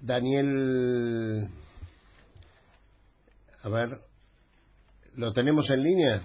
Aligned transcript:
Daniel, 0.00 1.48
a 3.62 3.68
ver, 3.68 3.98
¿lo 5.16 5.32
tenemos 5.32 5.68
en 5.70 5.82
línea? 5.82 6.22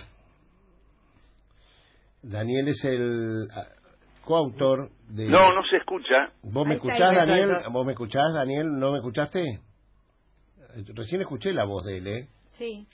Daniel 2.21 2.67
es 2.67 2.85
el 2.85 3.47
ah, 3.51 3.67
coautor 4.23 4.91
de... 5.09 5.27
No, 5.27 5.53
no 5.53 5.63
se 5.69 5.77
escucha. 5.77 6.31
¿Vos 6.43 6.67
me 6.67 6.75
escuchás, 6.75 7.15
Daniel? 7.15 7.49
¿Vos 7.71 7.85
me 7.85 7.93
escuchás, 7.93 8.31
Daniel? 8.33 8.67
¿No 8.77 8.91
me 8.91 8.99
escuchaste? 8.99 9.41
Eh, 9.41 9.59
Recién 10.93 11.21
escuché 11.21 11.51
la 11.51 11.65
voz 11.65 11.83
de 11.83 11.97
él, 11.97 12.07
¿eh? 12.07 12.27
Sí. 12.51 12.87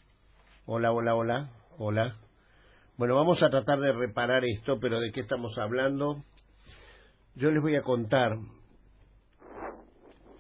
Hola, 0.66 0.92
hola, 0.92 1.16
hola, 1.16 1.50
hola. 1.78 2.16
Bueno, 2.98 3.16
vamos 3.16 3.44
a 3.44 3.50
tratar 3.50 3.80
de 3.80 3.92
reparar 3.92 4.44
esto, 4.46 4.80
pero 4.80 5.00
¿de 5.00 5.12
qué 5.12 5.22
estamos 5.22 5.58
hablando? 5.58 6.24
Yo 7.36 7.52
les 7.52 7.62
voy 7.62 7.76
a 7.76 7.82
contar 7.82 8.38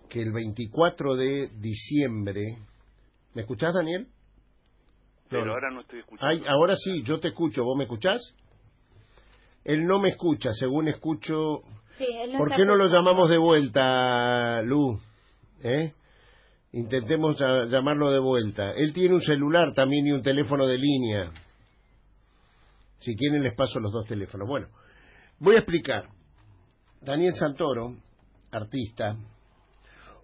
que 0.09 0.21
el 0.21 0.31
24 0.33 1.15
de 1.15 1.49
diciembre... 1.59 2.57
¿Me 3.33 3.41
escuchás, 3.41 3.73
Daniel? 3.73 4.07
Pero 5.29 5.45
No. 5.45 5.54
ahora 5.54 5.69
no 5.71 5.81
estoy 5.81 6.00
escuchando. 6.00 6.27
Ay, 6.27 6.43
ahora 6.47 6.75
sí, 6.75 7.04
yo 7.04 7.19
te 7.19 7.29
escucho. 7.29 7.63
¿Vos 7.63 7.77
me 7.77 7.83
escuchás? 7.83 8.19
Él 9.64 9.86
no 9.86 10.00
me 10.00 10.09
escucha, 10.09 10.51
según 10.53 10.87
escucho... 10.87 11.61
Sí, 11.91 12.05
él 12.23 12.31
no 12.33 12.39
¿Por 12.39 12.55
qué 12.55 12.65
no 12.65 12.75
lo 12.75 12.87
llamamos 12.87 13.29
de 13.29 13.37
vuelta, 13.37 14.61
Lu? 14.64 15.00
¿Eh? 15.64 15.93
Intentemos 16.71 17.36
llamarlo 17.69 18.11
de 18.11 18.19
vuelta. 18.19 18.71
Él 18.71 18.93
tiene 18.93 19.15
un 19.15 19.21
celular 19.21 19.73
también 19.73 20.07
y 20.07 20.11
un 20.11 20.21
teléfono 20.21 20.65
de 20.67 20.78
línea. 20.78 21.31
Si 23.00 23.15
quieren 23.15 23.43
les 23.43 23.55
paso 23.55 23.79
los 23.79 23.91
dos 23.91 24.05
teléfonos. 24.07 24.47
Bueno, 24.47 24.67
voy 25.39 25.55
a 25.55 25.59
explicar. 25.59 26.09
Daniel 27.01 27.33
Santoro, 27.36 27.95
artista, 28.51 29.15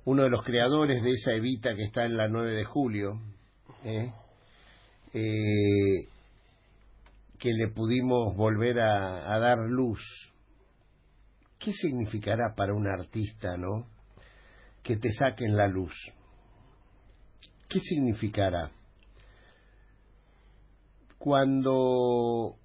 uno 0.05 0.23
de 0.23 0.29
los 0.29 0.43
creadores 0.43 1.03
de 1.03 1.11
esa 1.11 1.33
Evita 1.33 1.75
que 1.75 1.83
está 1.83 2.05
en 2.05 2.15
la 2.15 2.27
9 2.27 2.53
de 2.53 2.63
julio, 2.63 3.19
¿eh? 3.83 4.13
Eh, 5.13 6.07
que 7.39 7.51
le 7.51 7.69
pudimos 7.69 8.35
volver 8.35 8.79
a, 8.79 9.33
a 9.33 9.39
dar 9.39 9.57
luz. 9.67 9.99
¿Qué 11.57 11.73
significará 11.73 12.53
para 12.55 12.73
un 12.75 12.87
artista, 12.87 13.57
no? 13.57 13.87
Que 14.83 14.97
te 14.97 15.11
saquen 15.11 15.57
la 15.57 15.67
luz. 15.67 15.93
¿Qué 17.67 17.79
significará? 17.79 18.71
Cuando 21.17 22.57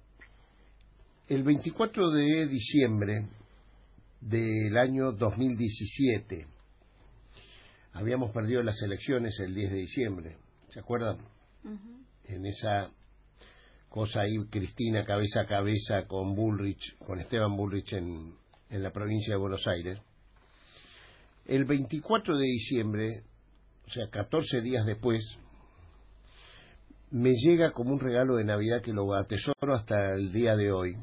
el 1.27 1.43
24 1.43 2.11
de 2.11 2.47
diciembre 2.47 3.27
del 4.19 4.77
año 4.77 5.11
2017 5.13 6.45
habíamos 7.93 8.31
perdido 8.31 8.63
las 8.63 8.81
elecciones 8.81 9.39
el 9.39 9.53
10 9.53 9.71
de 9.71 9.77
diciembre, 9.77 10.37
¿se 10.69 10.79
acuerdan? 10.79 11.17
En 12.25 12.45
esa 12.45 12.89
cosa 13.89 14.21
ahí, 14.21 14.37
Cristina 14.49 15.05
cabeza 15.05 15.41
a 15.41 15.47
cabeza 15.47 16.07
con 16.07 16.35
Bullrich, 16.35 16.97
con 16.99 17.19
Esteban 17.19 17.55
Bullrich 17.55 17.93
en, 17.93 18.35
en 18.69 18.83
la 18.83 18.91
provincia 18.91 19.33
de 19.33 19.39
Buenos 19.39 19.67
Aires. 19.67 19.99
El 21.45 21.65
24 21.65 22.37
de 22.37 22.45
diciembre, 22.45 23.23
o 23.85 23.89
sea, 23.89 24.09
14 24.09 24.61
días 24.61 24.85
después, 24.85 25.21
me 27.11 27.33
llega 27.33 27.73
como 27.73 27.91
un 27.91 27.99
regalo 27.99 28.37
de 28.37 28.45
Navidad 28.45 28.81
que 28.81 28.93
lo 28.93 29.13
atesoro 29.13 29.75
hasta 29.75 30.13
el 30.15 30.31
día 30.31 30.55
de 30.55 30.71
hoy, 30.71 30.95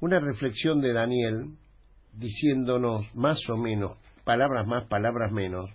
una 0.00 0.18
reflexión 0.18 0.80
de 0.80 0.94
Daniel 0.94 1.56
diciéndonos 2.14 3.06
más 3.14 3.38
o 3.50 3.56
menos, 3.56 3.98
palabras 4.24 4.66
más, 4.66 4.86
palabras 4.88 5.32
menos, 5.32 5.70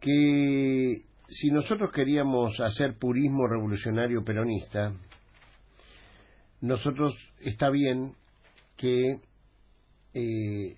que 0.00 1.02
si 1.28 1.50
nosotros 1.50 1.90
queríamos 1.92 2.58
hacer 2.60 2.98
purismo 2.98 3.46
revolucionario 3.48 4.24
peronista, 4.24 4.92
nosotros 6.60 7.14
está 7.40 7.70
bien 7.70 8.14
que 8.76 9.20
eh, 10.14 10.76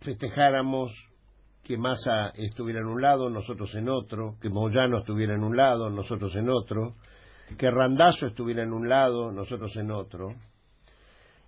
festejáramos 0.00 0.92
que 1.62 1.78
Massa 1.78 2.30
estuviera 2.34 2.80
en 2.80 2.86
un 2.86 3.00
lado, 3.00 3.30
nosotros 3.30 3.74
en 3.74 3.88
otro, 3.88 4.36
que 4.40 4.50
Moyano 4.50 4.98
estuviera 4.98 5.34
en 5.34 5.42
un 5.42 5.56
lado, 5.56 5.88
nosotros 5.88 6.34
en 6.36 6.50
otro, 6.50 6.94
que 7.56 7.70
Randazo 7.70 8.26
estuviera 8.26 8.62
en 8.62 8.72
un 8.72 8.88
lado, 8.88 9.32
nosotros 9.32 9.74
en 9.76 9.90
otro, 9.90 10.34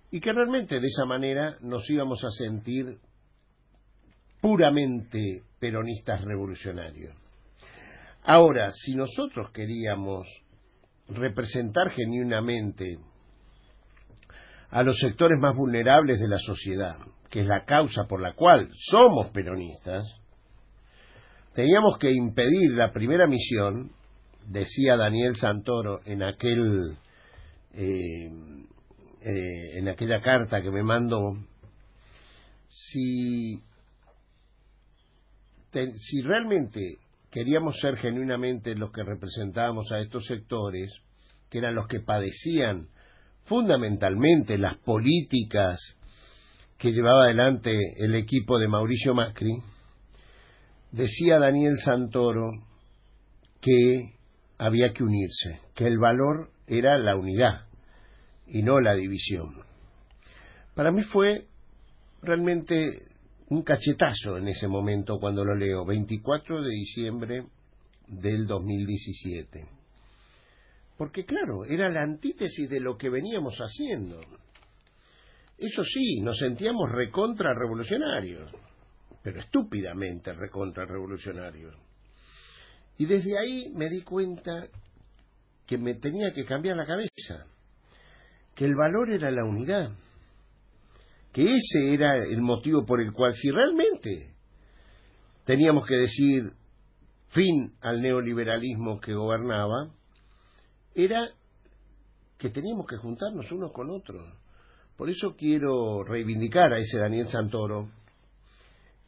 y 0.09 0.19
que 0.19 0.33
realmente 0.33 0.79
de 0.79 0.87
esa 0.87 1.05
manera 1.05 1.57
nos 1.61 1.87
íbamos 1.89 2.23
a 2.23 2.29
sentir 2.29 2.97
puramente 4.41 5.43
peronistas 5.59 6.23
revolucionarios. 6.23 7.15
Ahora, 8.23 8.71
si 8.71 8.93
nosotros 8.95 9.51
queríamos 9.51 10.27
representar 11.07 11.91
genuinamente 11.91 12.99
a 14.69 14.83
los 14.83 14.99
sectores 14.99 15.39
más 15.39 15.55
vulnerables 15.55 16.19
de 16.19 16.27
la 16.27 16.39
sociedad, 16.39 16.97
que 17.29 17.41
es 17.41 17.47
la 17.47 17.63
causa 17.65 18.03
por 18.07 18.21
la 18.21 18.33
cual 18.33 18.69
somos 18.89 19.29
peronistas, 19.29 20.05
teníamos 21.53 21.97
que 21.99 22.11
impedir 22.11 22.73
la 22.73 22.91
primera 22.91 23.27
misión, 23.27 23.91
decía 24.45 24.97
Daniel 24.97 25.35
Santoro 25.35 26.01
en 26.05 26.23
aquel 26.23 26.97
eh, 27.73 28.29
eh, 29.21 29.77
en 29.79 29.87
aquella 29.87 30.21
carta 30.21 30.61
que 30.61 30.71
me 30.71 30.83
mandó, 30.83 31.19
si 32.67 33.61
si 35.71 36.21
realmente 36.21 36.97
queríamos 37.31 37.79
ser 37.79 37.97
genuinamente 37.97 38.75
los 38.75 38.91
que 38.91 39.03
representábamos 39.03 39.91
a 39.91 39.99
estos 39.99 40.25
sectores, 40.25 40.91
que 41.49 41.59
eran 41.59 41.75
los 41.75 41.87
que 41.87 41.99
padecían 41.99 42.89
fundamentalmente 43.45 44.57
las 44.57 44.77
políticas 44.77 45.79
que 46.77 46.91
llevaba 46.91 47.25
adelante 47.25 47.71
el 47.97 48.15
equipo 48.15 48.59
de 48.59 48.67
Mauricio 48.67 49.13
Macri, 49.13 49.57
decía 50.91 51.39
Daniel 51.39 51.77
Santoro 51.83 52.51
que 53.61 54.13
había 54.57 54.93
que 54.93 55.03
unirse, 55.03 55.59
que 55.75 55.87
el 55.87 55.97
valor 55.97 56.51
era 56.67 56.97
la 56.97 57.15
unidad 57.15 57.67
y 58.47 58.63
no 58.63 58.79
la 58.79 58.93
división. 58.93 59.63
Para 60.75 60.91
mí 60.91 61.03
fue 61.03 61.47
realmente 62.21 62.99
un 63.49 63.63
cachetazo 63.63 64.37
en 64.37 64.49
ese 64.49 64.67
momento 64.67 65.17
cuando 65.19 65.45
lo 65.45 65.55
leo, 65.55 65.85
24 65.85 66.63
de 66.63 66.69
diciembre 66.69 67.45
del 68.07 68.45
2017. 68.45 69.65
Porque 70.97 71.25
claro, 71.25 71.63
era 71.65 71.89
la 71.89 72.01
antítesis 72.01 72.69
de 72.69 72.79
lo 72.79 72.97
que 72.97 73.09
veníamos 73.09 73.57
haciendo. 73.59 74.19
Eso 75.57 75.83
sí, 75.83 76.19
nos 76.21 76.37
sentíamos 76.39 76.91
recontra 76.91 77.53
revolucionarios, 77.53 78.51
pero 79.23 79.39
estúpidamente 79.39 80.33
recontra 80.33 80.85
revolucionarios. 80.85 81.75
Y 82.97 83.05
desde 83.05 83.37
ahí 83.37 83.71
me 83.75 83.89
di 83.89 84.01
cuenta 84.01 84.67
que 85.65 85.77
me 85.77 85.95
tenía 85.95 86.33
que 86.33 86.45
cambiar 86.45 86.77
la 86.77 86.85
cabeza, 86.85 87.45
que 88.55 88.65
el 88.65 88.75
valor 88.75 89.09
era 89.09 89.31
la 89.31 89.43
unidad, 89.45 89.91
que 91.37 91.43
ese 91.43 91.93
era 91.93 92.15
el 92.15 92.41
motivo 92.41 92.83
por 92.83 92.99
el 92.99 93.13
cual 93.13 93.35
si 93.35 93.51
realmente 93.51 94.33
teníamos 95.45 95.87
que 95.87 95.95
decir 95.95 96.41
fin 97.27 97.75
al 97.79 98.01
neoliberalismo 98.01 98.99
que 98.99 99.13
gobernaba, 99.13 99.93
era 100.95 101.27
que 102.39 102.49
teníamos 102.49 102.87
que 102.87 102.97
juntarnos 102.97 103.51
unos 103.51 103.71
con 103.71 103.91
otros. 103.91 104.33
Por 104.95 105.11
eso 105.11 105.35
quiero 105.37 106.03
reivindicar 106.03 106.73
a 106.73 106.79
ese 106.79 106.97
Daniel 106.97 107.27
Santoro, 107.27 107.87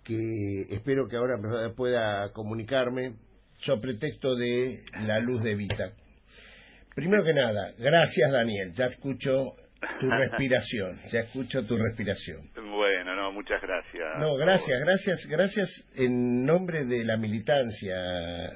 que 0.03 0.67
espero 0.69 1.07
que 1.07 1.17
ahora 1.17 1.73
pueda 1.75 2.31
comunicarme 2.31 3.15
sobre 3.57 3.81
pretexto 3.81 4.35
de 4.35 4.83
la 5.03 5.17
luz 5.17 5.41
de 5.41 5.55
Vita. 5.55 5.93
Primero 6.93 7.23
que 7.23 7.33
nada, 7.33 7.73
gracias 7.79 8.31
Daniel, 8.31 8.71
ya 8.73 8.85
escucho 8.85 9.55
tu 9.99 10.09
respiración, 10.09 10.99
ya 11.11 11.21
escucho 11.21 11.65
tu 11.65 11.77
respiración. 11.77 12.49
Bueno, 12.55 13.15
no, 13.15 13.31
muchas 13.31 13.61
gracias. 13.61 14.19
No, 14.19 14.35
gracias, 14.35 14.79
gracias, 14.81 15.27
gracias 15.27 15.85
en 15.95 16.45
nombre 16.45 16.85
de 16.85 17.05
la 17.05 17.17
militancia, 17.17 17.95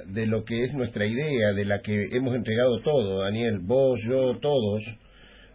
de 0.06 0.28
lo 0.28 0.44
que 0.44 0.66
es 0.66 0.74
nuestra 0.74 1.06
idea, 1.06 1.54
de 1.54 1.66
la 1.66 1.81
que 1.81 2.10
hemos 2.12 2.36
entregado 2.36 2.81
todo, 2.81 3.24
Daniel, 3.24 3.60
vos, 3.62 4.00
yo, 4.08 4.38
todos, 4.40 4.84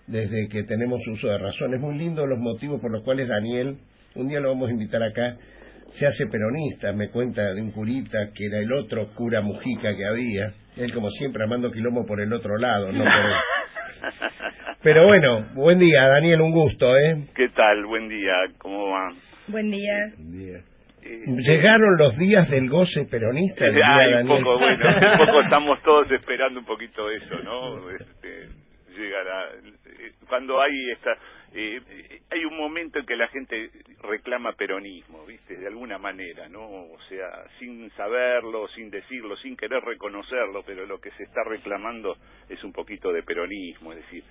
desde 0.06 0.48
que 0.48 0.64
tenemos 0.64 1.00
uso 1.06 1.28
de 1.28 1.38
razón. 1.38 1.74
Es 1.74 1.80
muy 1.80 1.98
lindo 1.98 2.26
los 2.26 2.38
motivos 2.38 2.80
por 2.80 2.90
los 2.90 3.02
cuales 3.02 3.28
Daniel, 3.28 3.78
un 4.14 4.28
día 4.28 4.40
lo 4.40 4.48
vamos 4.48 4.68
a 4.70 4.72
invitar 4.72 5.02
acá, 5.02 5.36
se 5.90 6.06
hace 6.06 6.26
peronista, 6.26 6.92
me 6.92 7.10
cuenta 7.10 7.54
de 7.54 7.60
un 7.60 7.72
curita 7.72 8.30
que 8.34 8.46
era 8.46 8.58
el 8.58 8.72
otro 8.72 9.08
cura 9.14 9.40
Mujica 9.40 9.94
que 9.96 10.06
había, 10.06 10.52
él 10.76 10.92
como 10.92 11.10
siempre 11.10 11.42
armando 11.42 11.70
quilombo 11.70 12.04
por 12.06 12.20
el 12.20 12.32
otro 12.32 12.56
lado, 12.56 12.92
no 12.92 13.04
por 13.04 13.12
él. 13.12 13.36
Pero 14.82 15.02
bueno, 15.02 15.48
buen 15.54 15.78
día, 15.80 16.06
Daniel, 16.06 16.40
un 16.40 16.52
gusto, 16.52 16.96
¿eh? 16.96 17.26
¿Qué 17.34 17.48
tal? 17.48 17.84
Buen 17.86 18.08
día, 18.08 18.32
¿cómo 18.58 18.90
va? 18.90 19.12
Buen 19.48 19.70
día. 19.72 19.92
Buen 20.16 20.38
día. 20.38 20.58
Eh, 21.02 21.24
Llegaron 21.26 21.96
los 21.98 22.16
días 22.16 22.48
del 22.48 22.68
goce 22.68 23.04
peronista. 23.06 23.66
El 23.66 24.22
un 24.22 24.38
poco, 24.38 24.58
bueno, 24.58 24.88
un 24.88 25.26
poco 25.26 25.40
estamos 25.42 25.82
todos 25.82 26.08
esperando 26.12 26.60
un 26.60 26.66
poquito 26.66 27.10
eso, 27.10 27.38
¿no? 27.42 27.90
Este, 27.90 28.48
llegará. 28.96 29.48
Cuando 30.28 30.60
hay 30.60 30.90
esta. 30.92 31.10
Eh, 31.54 31.80
hay 32.30 32.44
un 32.44 32.56
momento 32.56 33.00
en 33.00 33.06
que 33.06 33.16
la 33.16 33.26
gente 33.28 33.70
reclama 34.02 34.52
peronismo, 34.52 35.24
¿viste? 35.26 35.56
De 35.56 35.66
alguna 35.66 35.98
manera, 35.98 36.48
¿no? 36.48 36.60
O 36.62 36.98
sea, 37.08 37.26
sin 37.58 37.90
saberlo, 37.92 38.68
sin 38.68 38.90
decirlo, 38.90 39.36
sin 39.38 39.56
querer 39.56 39.82
reconocerlo, 39.82 40.62
pero 40.64 40.86
lo 40.86 41.00
que 41.00 41.10
se 41.12 41.24
está 41.24 41.42
reclamando 41.44 42.16
es 42.48 42.62
un 42.62 42.72
poquito 42.72 43.12
de 43.12 43.22
peronismo, 43.22 43.92
es 43.92 44.00
decir, 44.04 44.22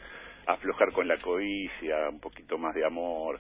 aflojar 0.47 0.91
con 0.93 1.07
la 1.07 1.17
codicia, 1.17 2.09
un 2.09 2.19
poquito 2.19 2.57
más 2.57 2.73
de 2.73 2.85
amor, 2.85 3.39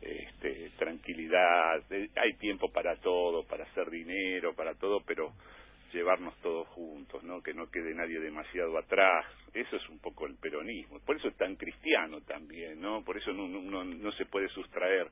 este, 0.00 0.70
tranquilidad, 0.78 1.82
hay 1.90 2.34
tiempo 2.34 2.70
para 2.70 2.96
todo, 2.96 3.44
para 3.44 3.64
hacer 3.64 3.90
dinero, 3.90 4.54
para 4.54 4.74
todo, 4.74 5.00
pero 5.06 5.32
llevarnos 5.92 6.36
todos 6.42 6.68
juntos, 6.68 7.22
¿no? 7.22 7.40
Que 7.40 7.54
no 7.54 7.70
quede 7.70 7.94
nadie 7.94 8.18
demasiado 8.18 8.76
atrás. 8.76 9.24
Eso 9.54 9.76
es 9.76 9.88
un 9.88 10.00
poco 10.00 10.26
el 10.26 10.34
peronismo. 10.36 10.98
Por 11.06 11.16
eso 11.16 11.28
es 11.28 11.36
tan 11.36 11.54
cristiano 11.56 12.20
también, 12.22 12.80
¿no? 12.80 13.02
Por 13.04 13.16
eso 13.16 13.32
no, 13.32 13.46
no, 13.46 13.84
no 13.84 14.12
se 14.12 14.26
puede 14.26 14.48
sustraer 14.48 15.08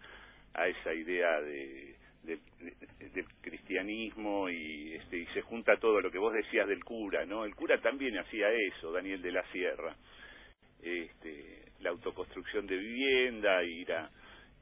a 0.54 0.66
esa 0.66 0.92
idea 0.92 1.40
de, 1.40 1.94
de, 2.24 2.38
del 3.14 3.26
cristianismo 3.40 4.50
y, 4.50 4.94
este, 4.94 5.18
y 5.18 5.26
se 5.26 5.42
junta 5.42 5.76
todo 5.76 6.00
lo 6.00 6.10
que 6.10 6.18
vos 6.18 6.32
decías 6.32 6.68
del 6.68 6.84
cura, 6.84 7.24
¿no? 7.24 7.44
El 7.44 7.54
cura 7.54 7.80
también 7.80 8.18
hacía 8.18 8.48
eso, 8.50 8.92
Daniel 8.92 9.22
de 9.22 9.32
la 9.32 9.44
Sierra. 9.52 9.96
Este, 10.82 11.62
la 11.80 11.90
autoconstrucción 11.90 12.66
de 12.66 12.76
vivienda, 12.76 13.62
ir 13.64 13.92
a 13.92 14.10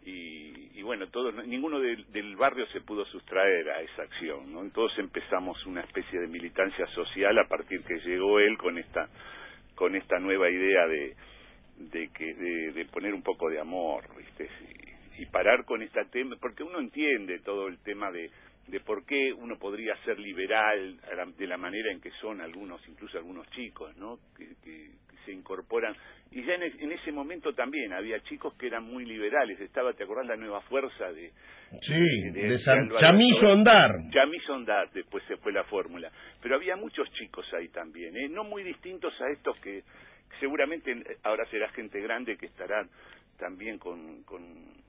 y, 0.03 0.83
bueno, 0.83 1.09
todos, 1.09 1.35
ninguno 1.47 1.79
del 1.79 2.37
barrio 2.37 2.67
se 2.69 2.81
pudo 2.81 3.05
sustraer 3.05 3.69
a 3.71 3.83
esa 3.83 4.03
acción, 4.03 4.51
¿no? 4.53 4.69
Todos 4.71 4.99
empezamos 4.99 5.65
una 5.67 5.83
especie 5.83 6.19
de 6.19 6.27
militancia 6.27 6.87
social 6.95 7.39
a 7.39 7.47
partir 7.47 7.83
que 7.83 8.01
llegó 8.01 8.41
él 8.41 8.57
con 8.57 8.79
esta 8.79 9.09
con 9.75 9.95
esta 9.97 10.19
nueva 10.19 10.51
idea 10.51 10.87
de 10.87 11.17
de 11.77 12.09
que 12.09 12.35
de, 12.35 12.85
poner 12.87 13.15
un 13.15 13.23
poco 13.23 13.49
de 13.51 13.61
amor, 13.61 14.05
¿viste? 14.17 14.49
Y, 15.19 15.23
y 15.23 15.27
parar 15.27 15.65
con 15.65 15.83
esta 15.83 16.05
tema, 16.07 16.37
porque 16.41 16.63
uno 16.63 16.79
entiende 16.79 17.39
todo 17.41 17.69
el 17.69 17.79
tema 17.83 18.11
de 18.11 18.31
de 18.71 18.81
por 18.81 19.05
qué 19.05 19.33
uno 19.33 19.59
podría 19.59 19.97
ser 20.05 20.19
liberal 20.19 20.99
de 21.37 21.47
la 21.47 21.57
manera 21.57 21.91
en 21.91 22.01
que 22.01 22.11
son 22.21 22.41
algunos, 22.41 22.81
incluso 22.89 23.19
algunos 23.19 23.49
chicos, 23.51 23.97
¿no? 23.97 24.19
Que, 24.37 24.91
se 25.25 25.33
incorporan. 25.33 25.95
Y 26.31 26.45
ya 26.45 26.55
en, 26.55 26.93
ese 26.93 27.11
momento 27.11 27.53
también 27.55 27.93
había 27.93 28.21
chicos 28.21 28.55
que 28.55 28.69
eran 28.69 28.85
muy 28.85 29.05
liberales. 29.05 29.61
Estaba, 29.61 29.93
¿te 29.93 30.05
acordás 30.05 30.27
la 30.27 30.37
nueva 30.37 30.61
fuerza 30.63 31.13
de... 31.13 31.33
Sí, 31.83 32.31
de, 32.33 32.57
Chamizo 32.99 33.49
Ondar. 33.49 33.91
Chamizo 34.11 34.55
Ondar, 34.55 34.91
después 34.93 35.25
se 35.27 35.37
fue 35.39 35.53
la 35.53 35.65
fórmula. 35.65 36.11
Pero 36.41 36.57
había 36.57 36.77
muchos 36.77 37.11
chicos 37.13 37.47
ahí 37.55 37.69
también, 37.69 38.17
¿eh? 38.17 38.29
No 38.29 38.45
muy 38.45 38.63
distintos 38.63 39.13
a 39.21 39.31
estos 39.31 39.59
que 39.61 39.83
seguramente 40.39 40.95
ahora 41.25 41.45
será 41.51 41.69
gente 41.71 42.01
grande 42.01 42.37
que 42.37 42.47
estará 42.47 42.87
también 43.37 43.79
con, 43.79 44.23
con 44.25 44.81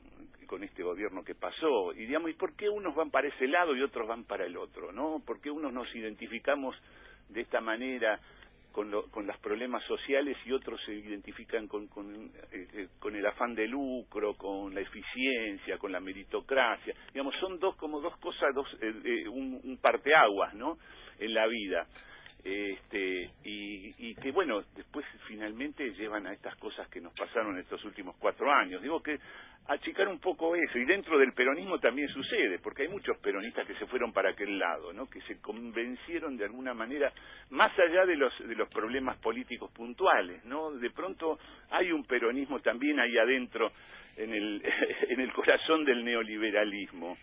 con 0.52 0.66
este 0.66 0.84
gobierno 0.84 1.24
que 1.24 1.34
pasó. 1.34 1.94
Y 1.94 2.06
digamos, 2.08 2.30
¿y 2.30 2.34
por 2.34 2.58
qué 2.58 2.68
unos 2.68 2.94
van 2.94 3.10
para 3.10 3.30
ese 3.30 3.48
lado 3.48 3.74
y 3.74 3.82
otros 3.82 4.06
van 4.06 4.26
para 4.26 4.46
el 4.46 4.58
otro? 4.58 4.92
¿no? 4.92 5.22
¿Por 5.26 5.40
qué 5.40 5.50
unos 5.50 5.72
nos 5.72 5.88
identificamos 5.96 6.76
de 7.30 7.40
esta 7.40 7.62
manera 7.62 8.20
con, 8.72 8.92
con 9.10 9.28
los 9.28 9.38
problemas 9.40 9.84
sociales 9.86 10.38
y 10.46 10.52
otros 10.52 10.80
se 10.86 10.94
identifican 10.94 11.68
con, 11.68 11.88
con, 11.88 12.32
eh, 12.52 12.68
eh, 12.74 12.88
con, 13.00 13.16
el 13.16 13.26
afán 13.26 13.54
de 13.56 13.68
lucro, 13.68 14.36
con 14.36 14.74
la 14.74 14.82
eficiencia, 14.82 15.78
con 15.78 15.92
la 15.92 16.00
meritocracia? 16.00 16.96
Digamos, 17.14 17.36
son 17.40 17.60
dos 17.60 17.76
como 17.76 18.02
dos 18.02 18.18
cosas, 18.18 18.54
dos, 18.54 18.68
eh, 18.82 19.28
un, 19.28 19.60
un 19.64 19.78
parteaguas, 19.78 20.54
¿no? 20.54 20.78
En 21.20 21.34
la 21.34 21.48
vida 21.48 21.88
este, 22.44 23.30
y, 23.44 24.10
y, 24.10 24.16
que 24.16 24.32
bueno, 24.32 24.64
después 24.76 25.06
finalmente 25.28 25.92
llevan 25.94 26.26
a 26.28 26.34
estas 26.34 26.56
cosas 26.56 26.88
que 26.90 27.00
nos 27.00 27.14
pasaron 27.14 27.58
estos 27.60 27.84
últimos 27.86 28.16
cuatro 28.18 28.52
años. 28.52 28.82
Digo 28.82 29.02
que 29.02 29.20
achicar 29.68 30.08
un 30.08 30.20
poco 30.20 30.56
eso, 30.56 30.78
y 30.78 30.86
dentro 30.86 31.18
del 31.18 31.34
peronismo 31.34 31.80
también 31.80 32.10
sucede, 32.10 32.60
porque 32.60 32.84
hay 32.84 32.90
muchos 32.90 33.18
peronistas 33.20 33.66
que 33.68 33.76
se 33.76 33.86
fueron 33.86 34.12
para 34.12 34.32
aquel 34.32 34.58
lado, 34.58 34.92
¿no? 34.92 35.10
que 35.10 35.22
se 35.22 35.40
convencieron 35.40 36.36
de 36.36 36.46
alguna 36.46 36.74
manera, 36.74 37.12
más 37.52 37.72
allá 37.78 38.06
de 38.06 38.16
los, 38.16 38.34
de 38.40 38.56
los 38.56 38.70
problemas 38.70 39.18
políticos 39.18 39.72
puntuales, 39.72 40.44
¿no? 40.46 40.72
de 40.72 40.90
pronto 40.90 41.40
hay 41.70 41.92
un 41.92 42.04
peronismo 42.06 42.60
también 42.60 43.00
ahí 43.00 43.18
adentro 43.18 43.72
en 44.18 44.34
el, 44.34 44.64
en 45.10 45.20
el 45.20 45.32
corazón 45.32 45.86
del 45.86 46.04
neoliberalismo 46.04 47.18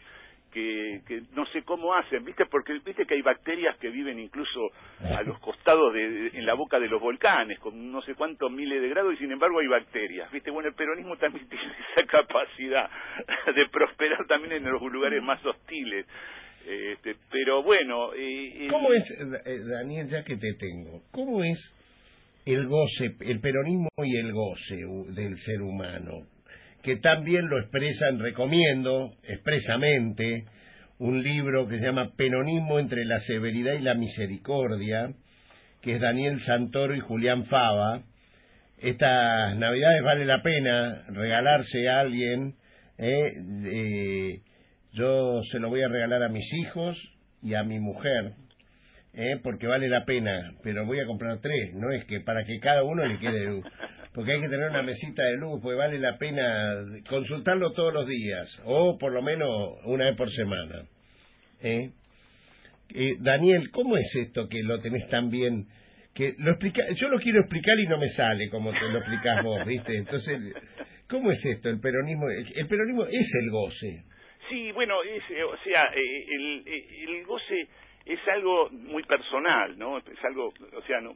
que, 0.53 1.00
que, 1.06 1.23
no 1.35 1.47
sé 1.47 1.62
cómo 1.62 1.95
hacen, 1.95 2.25
¿viste? 2.25 2.47
Porque 2.47 2.73
viste 2.85 3.05
que 3.06 3.15
hay 3.15 3.23
bacterias 3.23 3.77
que 3.79 3.91
viven 3.91 4.19
incluso 4.19 4.71
a 5.00 5.23
los 5.23 5.39
costados 5.41 5.93
de, 5.93 6.29
en 6.35 6.47
la 6.47 6.55
boca 6.55 6.79
de 6.79 6.89
los 6.89 7.00
volcanes 7.00 7.59
con 7.59 7.91
no 7.91 8.03
sé 8.03 8.15
cuántos 8.15 8.50
miles 8.50 8.81
de 8.81 8.89
grados 8.89 9.15
y 9.15 9.19
sin 9.19 9.33
embargo 9.33 9.61
hay 9.61 9.67
bacterias, 9.67 10.31
¿viste? 10.33 10.50
Bueno, 10.50 10.69
el 10.69 10.75
peronismo 10.75 11.17
también 11.17 11.49
tiene 11.50 11.73
esa 11.97 12.06
capacidad 12.06 12.91
de 13.55 13.69
prosperar 13.69 14.27
también 14.27 14.53
en 14.53 14.73
los 14.73 14.83
lugares 14.83 15.23
más 15.23 15.45
hostiles. 15.45 16.06
Este, 16.67 17.17
pero 17.31 17.62
bueno, 17.62 18.12
eh, 18.15 18.69
¿cómo 18.71 18.93
es 18.93 19.11
eh, 19.11 19.59
Daniel 19.71 20.06
ya 20.09 20.23
que 20.23 20.37
te 20.37 20.55
tengo? 20.55 21.03
¿Cómo 21.11 21.43
es 21.43 21.59
el 22.45 22.67
goce, 22.67 23.15
el 23.21 23.41
peronismo 23.41 23.89
y 24.05 24.17
el 24.17 24.33
goce 24.33 24.77
del 25.15 25.37
ser 25.39 25.62
humano? 25.62 26.27
Que 26.82 26.96
también 26.96 27.48
lo 27.48 27.58
expresan, 27.58 28.19
recomiendo 28.19 29.12
expresamente, 29.25 30.44
un 30.98 31.22
libro 31.22 31.69
que 31.69 31.78
se 31.78 31.84
llama 31.84 32.12
Peronismo 32.16 32.78
entre 32.78 33.04
la 33.04 33.20
severidad 33.20 33.75
y 33.75 33.82
la 33.82 33.94
misericordia, 33.94 35.12
que 35.80 35.94
es 35.94 36.00
Daniel 36.00 36.40
Santoro 36.40 36.94
y 36.94 37.00
Julián 37.00 37.46
Fava. 37.46 38.02
Estas 38.78 39.56
navidades 39.56 40.02
vale 40.02 40.25
la 40.25 40.42
pena 40.42 41.04
regalarse 41.08 41.88
a 41.88 42.00
alguien. 42.00 42.54
¿eh? 42.98 44.40
yo 44.92 45.40
se 45.50 45.58
lo 45.58 45.69
voy 45.69 45.82
a 45.82 45.88
regalar 45.88 46.22
a 46.22 46.28
mis 46.28 46.52
hijos 46.54 46.96
y 47.42 47.54
a 47.54 47.62
mi 47.62 47.78
mujer, 47.78 48.32
¿eh? 49.14 49.38
porque 49.42 49.66
vale 49.66 49.88
la 49.88 50.04
pena, 50.04 50.54
pero 50.62 50.84
voy 50.86 51.00
a 51.00 51.06
comprar 51.06 51.38
tres, 51.40 51.75
no 51.75 51.92
es 51.92 52.04
que 52.06 52.20
para 52.20 52.44
que 52.44 52.58
cada 52.58 52.82
uno 52.82 53.04
le 53.06 53.19
quede 53.19 53.62
porque 54.19 54.32
hay 54.32 54.41
que 54.41 54.49
tener 54.49 54.69
una 54.69 54.82
mesita 54.82 55.23
de 55.23 55.37
luz, 55.37 55.61
pues 55.62 55.79
vale 55.79 55.97
la 55.97 56.19
pena 56.19 56.85
consultarlo 57.09 57.70
todos 57.73 57.94
los 57.94 58.09
días, 58.09 58.61
o 58.65 58.99
por 58.99 59.12
lo 59.12 59.23
menos 59.23 59.79
una 59.85 60.06
vez 60.06 60.17
por 60.17 60.29
semana. 60.29 60.82
¿Eh? 61.62 61.91
Eh, 62.97 63.14
Daniel, 63.21 63.71
¿cómo 63.71 63.97
es 63.97 64.12
esto 64.16 64.49
que 64.49 64.61
lo 64.64 64.81
tenés 64.81 65.09
tan 65.09 65.31
bien? 65.31 65.69
Que 66.16 66.35
lo 66.38 66.50
explica, 66.50 66.83
yo 66.97 67.09
lo 67.11 67.21
quiero 67.21 67.42
explicar 67.42 67.78
y 67.78 67.87
no 67.87 67.97
me 67.97 68.09
sale 68.09 68.50
como 68.50 68.73
te 68.73 68.88
lo 68.88 68.99
explicás 68.99 69.45
vos, 69.45 69.64
¿viste? 69.64 69.97
Entonces, 69.97 70.37
¿cómo 71.09 71.31
es 71.31 71.38
esto? 71.45 71.69
El 71.69 71.78
peronismo, 71.78 72.28
el 72.28 72.66
peronismo 72.66 73.04
es 73.04 73.33
el 73.40 73.50
goce. 73.52 74.02
Sí, 74.50 74.73
bueno, 74.73 74.97
es, 75.04 75.23
o 75.45 75.57
sea, 75.62 75.85
eh, 75.95 76.25
el, 76.28 76.64
el 76.66 77.25
goce 77.25 77.69
es 78.04 78.19
algo 78.35 78.69
muy 78.71 79.04
personal, 79.04 79.78
¿no? 79.78 79.99
Es 79.99 80.25
algo, 80.25 80.49
o 80.49 80.83
sea, 80.88 81.00
no, 81.02 81.14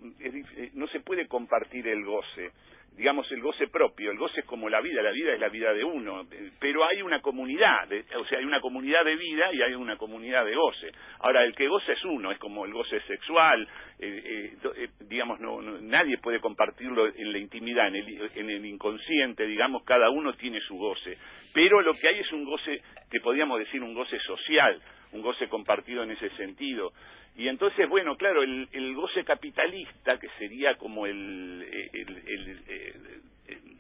no 0.75 0.87
se 0.87 1.01
puede 1.01 1.27
compartir 1.27 1.89
el 1.89 2.05
goce 2.05 2.53
digamos, 2.97 3.31
el 3.33 3.41
goce 3.41 3.69
propio. 3.69 4.11
El 4.11 4.19
goce 4.19 4.41
es 4.41 4.47
como 4.47 4.69
la 4.69 4.81
vida, 4.81 5.03
la 5.03 5.11
vida 5.11 5.33
es 5.33 5.41
la 5.41 5.49
vida 5.49 5.73
de 5.73 5.85
uno, 5.85 6.27
pero 6.61 6.85
hay 6.85 7.03
una 7.03 7.21
comunidad, 7.21 7.89
o 8.17 8.25
sea, 8.27 8.39
hay 8.39 8.45
una 8.45 8.61
comunidad 8.61 9.05
de 9.05 9.17
vida 9.17 9.53
y 9.53 9.63
hay 9.63 9.75
una 9.75 9.97
comunidad 9.97 10.45
de 10.45 10.55
goce. 10.55 10.93
Ahora, 11.21 11.45
el 11.45 11.55
que 11.55 11.69
goce 11.69 11.93
es 11.93 12.05
uno, 12.05 12.31
es 12.31 12.39
como 12.39 12.65
el 12.65 12.73
goce 12.73 13.01
sexual, 13.03 13.67
eh, 13.99 14.23
eh, 14.25 14.57
eh, 14.77 14.89
digamos, 15.09 15.41
no, 15.41 15.61
nadie 15.63 16.19
puede 16.19 16.41
compartirlo 16.41 17.07
en 17.07 17.33
la 17.33 17.39
intimidad, 17.39 17.89
en 17.89 17.97
el, 17.97 18.31
en 18.35 18.51
el 18.51 18.67
inconsciente, 18.67 19.47
digamos, 19.47 19.85
cada 19.85 20.11
uno 20.11 20.35
tiene 20.35 20.61
su 20.61 20.77
goce. 20.77 21.17
Pero 21.53 21.81
lo 21.83 21.93
que 21.95 22.09
hay 22.09 22.21
es 22.21 22.33
un 22.33 22.45
goce, 22.45 22.83
que 23.11 23.21
podríamos 23.21 23.59
decir 23.59 23.83
un 23.83 23.95
goce 23.95 24.19
social, 24.21 24.81
un 25.13 25.23
goce 25.23 25.49
compartido 25.49 26.03
en 26.03 26.11
ese 26.11 26.31
sentido. 26.37 26.93
Y 27.37 27.49
entonces, 27.49 27.89
bueno, 27.89 28.17
claro, 28.17 28.43
el, 28.43 28.69
el 28.73 28.95
goce 28.95 29.25
capitalista, 29.25 30.19
que 30.19 30.29
sería 30.39 30.77
como 30.77 31.07
el, 31.07 31.65
el, 31.93 32.23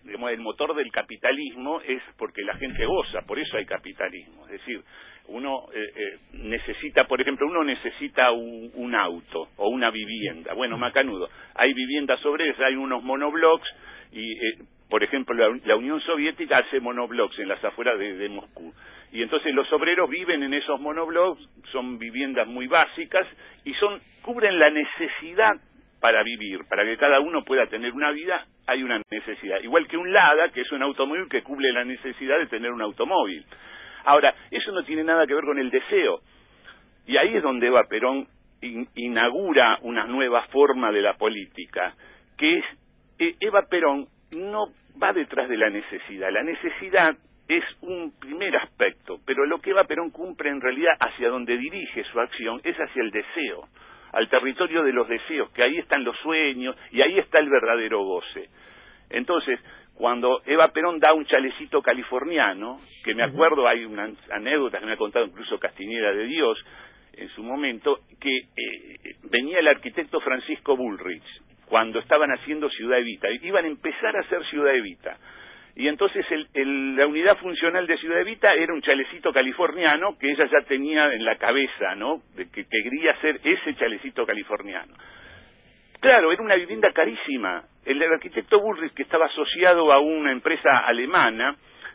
el, 0.06 0.38
motor 0.38 0.74
del 0.74 0.90
capitalismo, 0.90 1.80
es 1.82 2.02
porque 2.16 2.42
la 2.42 2.56
gente 2.56 2.84
goza, 2.86 3.22
por 3.26 3.38
eso 3.38 3.56
hay 3.56 3.66
capitalismo. 3.66 4.46
Es 4.46 4.52
decir, 4.52 4.82
uno 5.28 5.66
eh, 5.74 5.92
eh, 5.94 6.18
necesita, 6.32 7.04
por 7.04 7.20
ejemplo, 7.20 7.46
uno 7.46 7.64
necesita 7.64 8.30
un, 8.32 8.94
auto 8.94 9.48
o 9.56 9.68
una 9.68 9.90
vivienda. 9.90 10.54
Bueno, 10.54 10.76
macanudo, 10.76 11.28
hay 11.54 11.72
viviendas 11.72 12.20
sobre 12.20 12.50
eso, 12.50 12.64
hay 12.64 12.76
unos 12.76 13.02
monoblocks 13.02 13.68
y, 14.12 14.32
eh, 14.32 14.58
por 14.90 15.02
ejemplo, 15.02 15.34
la, 15.64 15.76
Unión 15.76 16.00
Soviética 16.00 16.58
hace 16.58 16.80
monoblocks 16.80 17.38
en 17.38 17.48
las 17.48 17.64
afueras 17.64 17.98
de 17.98 18.28
Moscú 18.28 18.72
y 19.12 19.22
entonces 19.22 19.54
los 19.54 19.70
obreros 19.72 20.08
viven 20.08 20.42
en 20.42 20.54
esos 20.54 20.80
monoblocks, 20.80 21.46
son 21.70 21.98
viviendas 21.98 22.48
muy 22.48 22.66
básicas 22.66 23.26
y 23.64 23.74
son 23.74 24.00
cubren 24.22 24.58
la 24.58 24.70
necesidad 24.70 25.52
para 26.00 26.22
vivir, 26.22 26.60
para 26.68 26.84
que 26.84 26.96
cada 26.96 27.20
uno 27.20 27.44
pueda 27.44 27.66
tener 27.66 27.92
una 27.92 28.10
vida, 28.10 28.46
hay 28.66 28.82
una 28.82 29.00
necesidad. 29.10 29.60
Igual 29.62 29.86
que 29.86 29.98
un 29.98 30.12
Lada, 30.12 30.48
que 30.48 30.62
es 30.62 30.72
un 30.72 30.82
automóvil 30.82 31.28
que 31.28 31.42
cubre 31.42 31.70
la 31.72 31.84
necesidad 31.84 32.38
de 32.38 32.46
tener 32.46 32.72
un 32.72 32.80
automóvil. 32.80 33.44
Ahora, 34.04 34.34
eso 34.50 34.72
no 34.72 34.84
tiene 34.84 35.04
nada 35.04 35.26
que 35.26 35.34
ver 35.34 35.44
con 35.44 35.58
el 35.58 35.70
deseo. 35.70 36.20
Y 37.06 37.16
ahí 37.16 37.36
es 37.36 37.42
donde 37.42 37.66
Eva 37.66 37.84
Perón 37.88 38.26
inaugura 38.94 39.78
una 39.82 40.06
nueva 40.06 40.44
forma 40.48 40.92
de 40.92 41.02
la 41.02 41.14
política, 41.14 41.94
que 42.36 42.58
es, 42.58 42.64
eh, 43.18 43.34
Eva 43.40 43.62
Perón 43.68 44.06
no 44.36 44.66
va 45.02 45.12
detrás 45.12 45.48
de 45.48 45.56
la 45.56 45.68
necesidad. 45.70 46.30
La 46.30 46.42
necesidad 46.42 47.16
es 47.48 47.64
un 47.80 48.12
primer 48.18 48.56
aspecto, 48.56 49.18
pero 49.26 49.44
lo 49.46 49.58
que 49.60 49.70
Eva 49.70 49.84
Perón 49.84 50.10
cumple 50.10 50.50
en 50.50 50.60
realidad 50.60 50.92
hacia 51.00 51.28
donde 51.28 51.56
dirige 51.56 52.04
su 52.04 52.20
acción 52.20 52.60
es 52.64 52.76
hacia 52.76 53.02
el 53.02 53.10
deseo, 53.10 53.68
al 54.12 54.28
territorio 54.28 54.82
de 54.82 54.92
los 54.92 55.08
deseos, 55.08 55.50
que 55.50 55.62
ahí 55.62 55.78
están 55.78 56.04
los 56.04 56.16
sueños 56.18 56.76
y 56.92 57.02
ahí 57.02 57.18
está 57.18 57.38
el 57.40 57.50
verdadero 57.50 58.04
goce. 58.04 58.48
Entonces, 59.10 59.58
cuando 59.94 60.42
Eva 60.46 60.68
Perón 60.68 60.98
da 60.98 61.12
un 61.12 61.26
chalecito 61.26 61.82
californiano, 61.82 62.80
que 63.04 63.14
me 63.14 63.22
acuerdo, 63.22 63.68
hay 63.68 63.84
una 63.84 64.10
anécdota 64.30 64.78
que 64.78 64.86
me 64.86 64.92
ha 64.92 64.96
contado 64.96 65.26
incluso 65.26 65.58
Castiñera 65.58 66.12
de 66.12 66.24
Dios 66.24 66.58
en 67.14 67.28
su 67.30 67.42
momento, 67.42 68.00
que 68.20 68.36
eh, 68.36 69.16
venía 69.30 69.58
el 69.58 69.68
arquitecto 69.68 70.20
Francisco 70.20 70.76
Bullrich, 70.76 71.24
cuando 71.66 71.98
estaban 71.98 72.30
haciendo 72.30 72.70
Ciudad 72.70 72.98
Evita, 72.98 73.28
iban 73.42 73.64
a 73.64 73.68
empezar 73.68 74.16
a 74.16 74.20
hacer 74.20 74.44
Ciudad 74.46 74.74
Evita 74.74 75.18
y 75.74 75.88
entonces 75.88 76.26
el, 76.30 76.96
la 76.96 77.06
unidad 77.06 77.38
funcional 77.38 77.86
de 77.86 77.96
Ciudad 77.96 78.20
Evita 78.20 78.52
era 78.52 78.74
un 78.74 78.82
chalecito 78.82 79.32
californiano 79.32 80.18
que 80.18 80.30
ella 80.30 80.46
ya 80.46 80.66
tenía 80.66 81.12
en 81.14 81.24
la 81.24 81.36
cabeza, 81.36 81.94
¿no? 81.96 82.22
De 82.36 82.50
que, 82.50 82.66
quería 82.66 83.18
ser 83.20 83.40
ese 83.42 83.74
chalecito 83.76 84.26
californiano. 84.26 84.92
Claro, 86.02 86.32
era 86.32 86.42
una 86.42 86.56
vivienda 86.56 86.90
carísima. 86.92 87.62
El, 87.84 88.02
arquitecto 88.02 88.58
Bullrich, 88.58 88.92
que 88.92 89.04
estaba 89.04 89.26
asociado 89.26 89.92
a 89.92 90.00
una 90.00 90.32
empresa 90.32 90.78
alemana, 90.84 91.54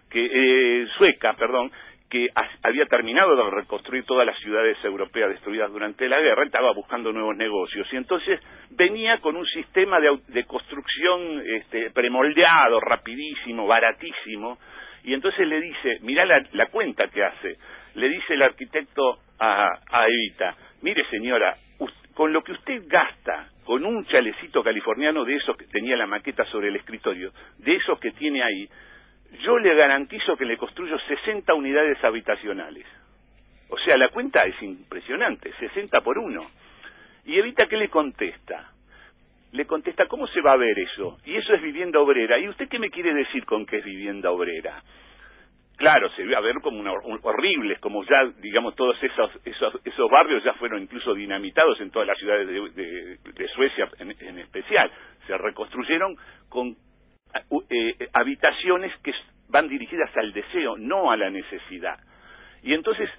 que 0.09 0.23
eh, 0.23 0.87
sueca, 0.97 1.33
perdón, 1.33 1.69
que 2.09 2.29
había 2.63 2.85
terminado 2.85 3.35
de 3.35 3.51
reconstruir 3.51 4.05
todas 4.05 4.25
las 4.25 4.39
ciudades 4.39 4.77
europeas 4.85 5.31
destruidas 5.31 5.69
durante 5.73 6.07
la 6.07 6.21
guerra, 6.21 6.45
estaba 6.45 6.71
buscando 6.71 7.11
nuevos 7.11 7.35
negocios. 7.35 7.85
Y 7.91 7.97
entonces 7.97 8.39
venía 8.69 9.17
con 9.17 9.35
un 9.35 9.45
sistema 9.45 9.99
de, 9.99 10.45
construcción 10.45 11.43
este, 11.45 11.91
premoldeado, 11.91 12.79
rapidísimo, 12.79 13.67
baratísimo, 13.67 14.57
y 15.03 15.15
entonces 15.15 15.45
le 15.45 15.59
dice, 15.59 15.97
mira 16.03 16.23
la, 16.25 16.65
cuenta 16.67 17.09
que 17.09 17.25
hace, 17.25 17.57
le 17.95 18.07
dice 18.07 18.35
el 18.35 18.41
arquitecto 18.43 19.19
a, 19.37 19.67
a 19.91 20.07
Evita, 20.07 20.55
mire 20.81 21.03
señora, 21.09 21.55
con 22.17 22.33
lo 22.33 22.43
que 22.43 22.51
usted 22.51 22.81
gasta 22.87 23.49
con 23.63 23.85
un 23.85 24.03
chalecito 24.07 24.63
californiano 24.63 25.23
de 25.23 25.35
esos 25.35 25.55
que 25.55 25.67
tenía 25.67 25.95
la 25.95 26.07
maqueta 26.07 26.43
sobre 26.45 26.69
el 26.69 26.75
escritorio, 26.75 27.31
de 27.59 27.75
esos 27.75 27.99
que 27.99 28.09
tiene 28.09 28.41
ahí, 28.41 28.67
yo 29.43 29.59
le 29.59 29.75
garantizo 29.75 30.35
que 30.35 30.45
le 30.45 30.57
construyo 30.57 30.97
60 30.97 31.53
unidades 31.53 32.03
habitacionales. 32.03 32.87
O 33.69 33.77
sea, 33.77 33.97
la 33.97 34.09
cuenta 34.09 34.41
es 34.47 34.59
impresionante, 34.63 35.53
60 35.59 36.01
por 36.01 36.17
uno. 36.17 36.41
Y 37.23 37.37
Evita, 37.37 37.67
¿qué 37.67 37.77
le 37.77 37.89
contesta? 37.89 38.71
Le 39.51 39.67
contesta, 39.67 40.07
¿cómo 40.07 40.25
se 40.25 40.41
va 40.41 40.53
a 40.53 40.57
ver 40.57 40.79
eso? 40.79 41.19
Y 41.23 41.35
eso 41.35 41.53
es 41.53 41.61
vivienda 41.61 41.99
obrera. 41.99 42.39
¿Y 42.39 42.49
usted 42.49 42.67
qué 42.67 42.79
me 42.79 42.89
quiere 42.89 43.13
decir 43.13 43.45
con 43.45 43.63
que 43.67 43.77
es 43.77 43.85
vivienda 43.85 44.31
obrera? 44.31 44.81
Claro, 45.77 46.09
se 46.15 46.23
ve 46.23 46.35
a 46.35 46.39
ver 46.39 46.55
como 46.61 46.79
una, 46.79 46.91
horribles, 46.91 47.79
como 47.79 48.03
ya, 48.03 48.25
digamos, 48.39 48.75
todos 48.75 48.97
esos, 49.01 49.31
esos, 49.45 49.79
esos 49.85 50.09
barrios 50.09 50.43
ya 50.43 50.53
fueron 50.55 50.81
incluso 50.81 51.13
dinamitados 51.13 51.79
en 51.81 51.91
todas 51.91 52.07
las 52.07 52.17
ciudades 52.17 52.47
de, 52.75 53.47
Suecia 53.55 53.87
en 53.99 54.39
especial. 54.39 54.91
Se 55.27 55.37
reconstruyeron 55.37 56.15
con 56.49 56.75
eh, 57.69 58.09
habitaciones 58.13 58.91
que 59.03 59.13
van 59.49 59.67
dirigidas 59.67 60.15
al 60.17 60.33
deseo, 60.33 60.77
no 60.77 61.11
a 61.11 61.17
la 61.17 61.29
necesidad. 61.29 61.99
Y 62.63 62.73
entonces 62.73 63.09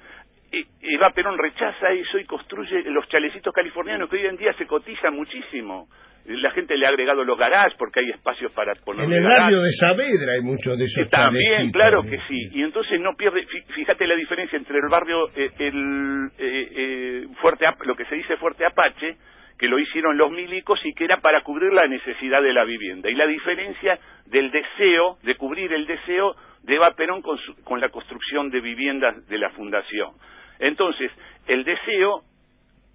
eh, 0.53 0.65
Eva 0.81 1.11
Perón 1.11 1.39
rechaza 1.39 1.91
eso 1.93 2.19
y 2.19 2.25
construye 2.25 2.83
los 2.91 3.09
chalecitos 3.09 3.53
californianos 3.53 4.09
que 4.09 4.17
hoy 4.17 4.27
en 4.27 4.37
día 4.37 4.53
se 4.55 4.67
cotizan 4.67 5.15
muchísimo. 5.15 5.89
La 6.29 6.51
gente 6.51 6.77
le 6.77 6.85
ha 6.85 6.91
agregado 6.91 7.25
los 7.25 7.39
garages 7.39 7.73
porque 7.79 8.01
hay 8.01 8.11
espacios 8.11 8.53
para 8.53 8.75
poner. 8.75 9.07
En 9.07 9.13
el 9.13 9.25
barrio 9.25 9.61
de 9.63 9.73
Saavedra 9.73 10.35
hay 10.35 10.43
muchos 10.43 10.77
de 10.77 10.85
esos. 10.85 11.09
También, 11.09 11.71
claro 11.73 12.03
que 12.03 12.19
sí. 12.29 12.51
Y 12.53 12.63
entonces 12.63 13.01
no 13.01 13.15
pierde. 13.17 13.47
Fíjate 13.75 14.07
la 14.07 14.15
diferencia 14.15 14.59
entre 14.59 14.77
el 14.77 14.89
barrio, 14.91 15.29
eh, 15.35 15.51
el 15.59 17.29
fuerte, 17.41 17.67
lo 17.85 17.95
que 17.95 18.05
se 18.05 18.15
dice 18.15 18.37
Fuerte 18.37 18.67
Apache, 18.67 19.17
que 19.59 19.69
lo 19.69 19.79
hicieron 19.79 20.19
los 20.19 20.31
milicos 20.31 20.79
y 20.85 20.93
que 20.93 21.05
era 21.05 21.19
para 21.21 21.43
cubrir 21.43 21.73
la 21.73 21.87
necesidad 21.87 22.43
de 22.43 22.53
la 22.53 22.65
vivienda. 22.65 23.11
Y 23.11 23.15
la 23.15 23.27
diferencia 23.27 23.99
del 24.27 24.51
deseo, 24.51 25.19
de 25.23 25.35
cubrir 25.37 25.73
el 25.73 25.87
deseo 25.87 26.35
de 26.63 26.75
Eva 26.75 26.93
Perón 26.95 27.23
con, 27.23 27.39
con 27.65 27.81
la 27.81 27.89
construcción 27.89 28.51
de 28.51 28.61
viviendas 28.61 29.27
de 29.29 29.39
la 29.39 29.51
Fundación. 29.51 30.11
Entonces, 30.59 31.11
el 31.47 31.65
deseo 31.65 32.23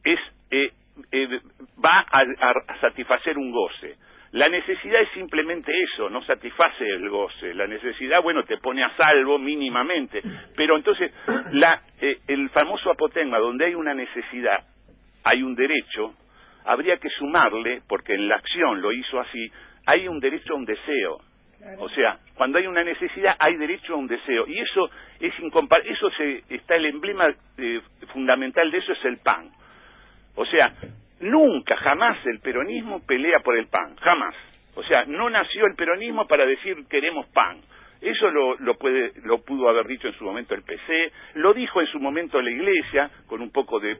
es, 0.03 0.19
eh, 1.11 1.39
va 1.83 2.05
a, 2.11 2.79
satisfacer 2.79 3.37
un 3.37 3.51
goce. 3.51 3.95
La 4.31 4.49
necesidad 4.49 5.01
es 5.01 5.09
simplemente 5.13 5.71
eso, 5.83 6.09
no 6.09 6.23
satisface 6.23 6.87
el 6.87 7.07
goce. 7.09 7.53
La 7.53 7.67
necesidad, 7.67 8.21
bueno, 8.23 8.43
te 8.43 8.57
pone 8.57 8.83
a 8.83 8.95
salvo 8.97 9.37
mínimamente. 9.37 10.21
Pero 10.55 10.75
entonces, 10.75 11.11
la, 11.51 11.81
eh, 12.01 12.17
el 12.27 12.49
famoso 12.49 12.89
apotegma, 12.91 13.37
donde 13.37 13.65
hay 13.65 13.75
una 13.75 13.93
necesidad, 13.93 14.65
hay 15.23 15.43
un 15.43 15.53
derecho, 15.55 16.15
habría 16.65 16.97
que 16.97 17.09
sumarle, 17.09 17.81
porque 17.87 18.15
en 18.15 18.27
la 18.27 18.35
acción 18.35 18.81
lo 18.81 18.91
hizo 18.91 19.19
así, 19.19 19.51
hay 19.85 20.07
un 20.07 20.19
derecho 20.19 20.53
a 20.53 20.57
un 20.57 20.65
deseo. 20.65 21.21
O 21.79 21.89
sea, 21.89 22.17
cuando 22.35 22.57
hay 22.57 22.67
una 22.67 22.83
necesidad 22.83 23.35
hay 23.39 23.55
derecho 23.55 23.93
a 23.93 23.97
un 23.97 24.07
deseo 24.07 24.45
y 24.47 24.59
eso 24.59 24.89
es 25.19 25.33
incomparable, 25.39 25.91
eso 25.93 26.09
se, 26.11 26.43
está 26.49 26.75
el 26.75 26.87
emblema 26.87 27.33
eh, 27.57 27.81
fundamental 28.11 28.69
de 28.69 28.79
eso 28.79 28.91
es 28.91 29.05
el 29.05 29.17
pan. 29.19 29.49
O 30.35 30.45
sea, 30.45 30.73
nunca 31.19 31.75
jamás 31.77 32.17
el 32.25 32.39
peronismo 32.39 33.05
pelea 33.05 33.39
por 33.39 33.57
el 33.57 33.67
pan, 33.67 33.95
jamás. 33.97 34.35
O 34.75 34.83
sea, 34.83 35.05
no 35.05 35.29
nació 35.29 35.65
el 35.67 35.75
peronismo 35.75 36.27
para 36.27 36.45
decir 36.45 36.75
queremos 36.89 37.27
pan. 37.27 37.61
Eso 38.01 38.29
lo, 38.31 38.57
lo, 38.57 38.75
puede, 38.77 39.13
lo 39.23 39.43
pudo 39.43 39.69
haber 39.69 39.87
dicho 39.87 40.07
en 40.07 40.13
su 40.15 40.25
momento 40.25 40.55
el 40.55 40.63
PC, 40.63 41.11
lo 41.35 41.53
dijo 41.53 41.79
en 41.79 41.87
su 41.87 41.99
momento 41.99 42.41
la 42.41 42.51
Iglesia, 42.51 43.09
con 43.27 43.41
un 43.41 43.49
poco 43.49 43.79
de 43.79 43.97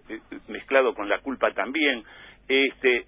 mezclado 0.49 0.93
con 0.93 1.07
la 1.07 1.19
culpa 1.19 1.51
también 1.51 2.03
este, 2.47 3.05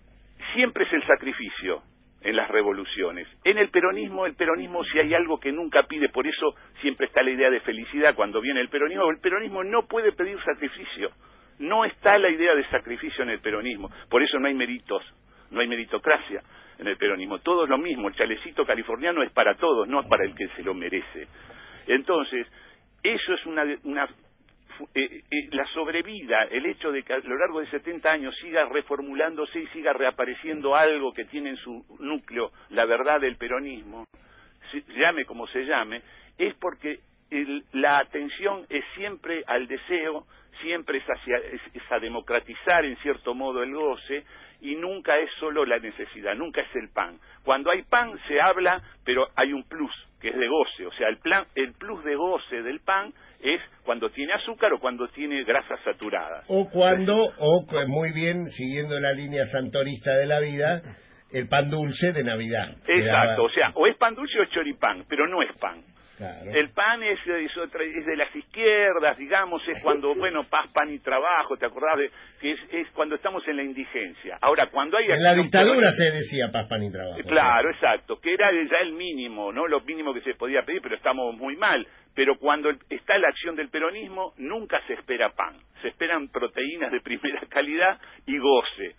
siempre 0.54 0.86
es 0.86 0.94
el 0.94 1.06
sacrificio 1.06 1.82
en 2.22 2.36
las 2.36 2.50
revoluciones. 2.50 3.28
En 3.44 3.58
el 3.58 3.70
peronismo, 3.70 4.26
el 4.26 4.36
peronismo 4.36 4.84
si 4.86 5.00
hay 5.00 5.14
algo 5.14 5.40
que 5.40 5.52
nunca 5.52 5.84
pide, 5.84 6.10
por 6.10 6.26
eso 6.26 6.56
siempre 6.82 7.08
está 7.08 7.22
la 7.22 7.32
idea 7.32 7.50
de 7.50 7.60
felicidad 7.60 8.16
cuando 8.16 8.42
viene 8.42 8.62
el 8.62 8.70
peronismo, 8.70 9.10
el 9.10 9.20
peronismo 9.20 9.64
no 9.64 9.86
puede 9.88 10.12
pedir 10.14 10.38
sacrificio. 10.44 11.12
No 11.60 11.86
está 11.86 12.18
la 12.18 12.30
idea 12.30 12.54
de 12.56 12.68
sacrificio 12.70 13.24
en 13.24 13.30
el 13.30 13.40
peronismo, 13.40 13.90
por 14.10 14.22
eso 14.22 14.40
no 14.40 14.48
hay 14.48 14.54
méritos, 14.54 15.04
no 15.52 15.62
hay 15.62 15.68
meritocracia 15.68 16.42
en 16.78 16.88
el 16.88 16.98
peronismo. 16.98 17.40
Todo 17.40 17.64
es 17.64 17.70
lo 17.70 17.78
mismo, 17.78 18.08
el 18.08 18.16
chalecito 18.16 18.66
californiano 18.66 19.24
es 19.24 19.32
para 19.32 19.56
todos, 19.56 19.88
no 19.88 20.02
es 20.02 20.08
para 20.08 20.26
el 20.26 20.36
que 20.36 20.48
se 20.50 20.64
lo 20.64 20.74
merece. 20.74 21.28
Entonces, 21.88 22.48
eso 23.04 23.34
es 23.34 23.46
una, 23.46 23.64
una 23.84 24.10
eh, 24.94 25.24
eh, 25.32 25.50
la 25.52 25.66
sobrevida, 25.68 26.44
el 26.52 26.66
hecho 26.66 26.92
de 26.92 27.04
que 27.04 27.14
a 27.14 27.20
lo 27.20 27.38
largo 27.38 27.62
de 27.62 27.68
70 27.68 28.12
años 28.12 28.36
siga 28.42 28.66
reformulándose 28.66 29.60
y 29.60 29.68
siga 29.68 29.94
reapareciendo 29.94 30.76
algo 30.76 31.14
que 31.14 31.26
tiene 31.26 31.52
en 31.52 31.58
su 31.58 31.86
núcleo 32.00 32.52
la 32.70 32.86
verdad 32.86 33.22
del 33.22 33.38
peronismo, 33.38 34.06
llame 34.98 35.26
como 35.26 35.48
se 35.48 35.66
llame, 35.66 36.02
es 36.38 36.54
porque 36.56 37.00
la 37.72 38.00
atención 38.00 38.66
es 38.70 38.84
siempre 38.96 39.44
al 39.48 39.68
deseo, 39.68 40.26
siempre 40.62 40.98
es, 41.00 41.04
hacia, 41.06 41.38
es 41.38 41.92
a 41.92 42.00
democratizar 42.00 42.86
en 42.86 42.98
cierto 42.98 43.34
modo 43.34 43.64
el 43.64 43.74
goce 43.74 44.24
y 44.62 44.76
nunca 44.76 45.18
es 45.18 45.30
solo 45.40 45.66
la 45.66 45.80
necesidad, 45.80 46.36
nunca 46.36 46.62
es 46.62 46.76
el 46.76 46.90
pan. 46.90 47.20
Cuando 47.44 47.72
hay 47.72 47.84
pan 47.84 48.18
se 48.28 48.42
habla, 48.42 48.82
pero 49.04 49.28
hay 49.36 49.54
un 49.54 49.64
plus, 49.64 49.92
que 50.20 50.30
es 50.30 50.36
de 50.36 50.48
goce, 50.48 50.86
o 50.86 50.92
sea, 50.94 51.08
el, 51.10 51.18
plan, 51.18 51.46
el 51.56 51.74
plus 51.74 52.04
de 52.04 52.16
goce 52.16 52.62
del 52.64 52.80
pan 52.80 53.14
es 53.42 53.62
cuando 53.84 54.10
tiene 54.10 54.34
azúcar 54.34 54.74
o 54.74 54.80
cuando 54.80 55.08
tiene 55.10 55.44
grasas 55.44 55.80
saturadas. 55.84 56.46
O 56.48 56.70
cuando, 56.70 57.16
o 57.38 57.66
muy 57.88 58.12
bien, 58.12 58.50
siguiendo 58.50 59.00
la 59.00 59.14
línea 59.14 59.46
santorista 59.46 60.16
de 60.18 60.26
la 60.26 60.40
vida, 60.40 60.82
el 61.32 61.48
pan 61.48 61.70
dulce 61.70 62.12
de 62.12 62.24
Navidad. 62.24 62.76
Exacto, 62.88 63.44
o 63.44 63.50
sea, 63.50 63.72
o 63.76 63.88
es 63.88 63.96
pan 63.98 64.16
dulce 64.16 64.40
o 64.40 64.44
es 64.44 64.50
choripán, 64.50 65.06
pero 65.08 65.28
no 65.28 65.42
es 65.42 65.52
pan. 65.58 65.84
El 66.18 66.70
PAN 66.70 67.04
es, 67.04 67.20
es, 67.28 68.06
de 68.06 68.16
las 68.16 68.34
izquierdas, 68.34 69.18
digamos, 69.18 69.62
es 69.68 69.84
cuando, 69.84 70.16
bueno, 70.16 70.44
paz, 70.50 70.72
pan 70.72 70.94
y 70.94 71.00
trabajo, 71.00 71.58
¿te 71.58 71.66
acordás? 71.66 71.98
De, 71.98 72.10
que 72.40 72.52
es, 72.52 72.90
cuando 72.94 73.16
estamos 73.16 73.46
en 73.48 73.58
la 73.58 73.64
indigencia. 73.64 74.38
Ahora, 74.42 74.70
cuando 74.72 74.98
hay... 74.98 75.12
En 75.12 75.22
la 75.22 75.34
dictadura 75.34 75.92
se 75.92 76.06
decía 76.06 76.50
paz, 76.52 76.68
pan 76.70 76.84
y 76.84 76.92
trabajo. 76.92 77.20
Claro, 77.28 77.70
exacto, 77.70 78.20
que 78.22 78.34
era 78.34 78.50
ya 78.52 78.78
el 78.82 78.94
mínimo, 78.94 79.52
¿no? 79.52 79.68
Lo 79.68 79.82
mínimo 79.82 80.14
que 80.14 80.22
se 80.22 80.36
podía 80.36 80.64
pedir, 80.64 80.82
pero 80.82 80.96
estamos 80.96 81.36
muy 81.36 81.58
mal. 81.58 81.86
Pero 82.14 82.38
cuando 82.38 82.70
está 82.90 83.18
la 83.18 83.28
acción 83.28 83.58
del 83.58 83.70
peronismo, 83.70 84.34
nunca 84.38 84.82
se 84.88 84.94
espera 84.94 85.32
pan. 85.32 85.58
Se 85.82 85.90
esperan 85.90 86.30
proteínas 86.30 86.94
de 86.94 87.02
primera 87.02 87.42
calidad 87.50 88.00
y 88.26 88.38
goce. 88.38 88.96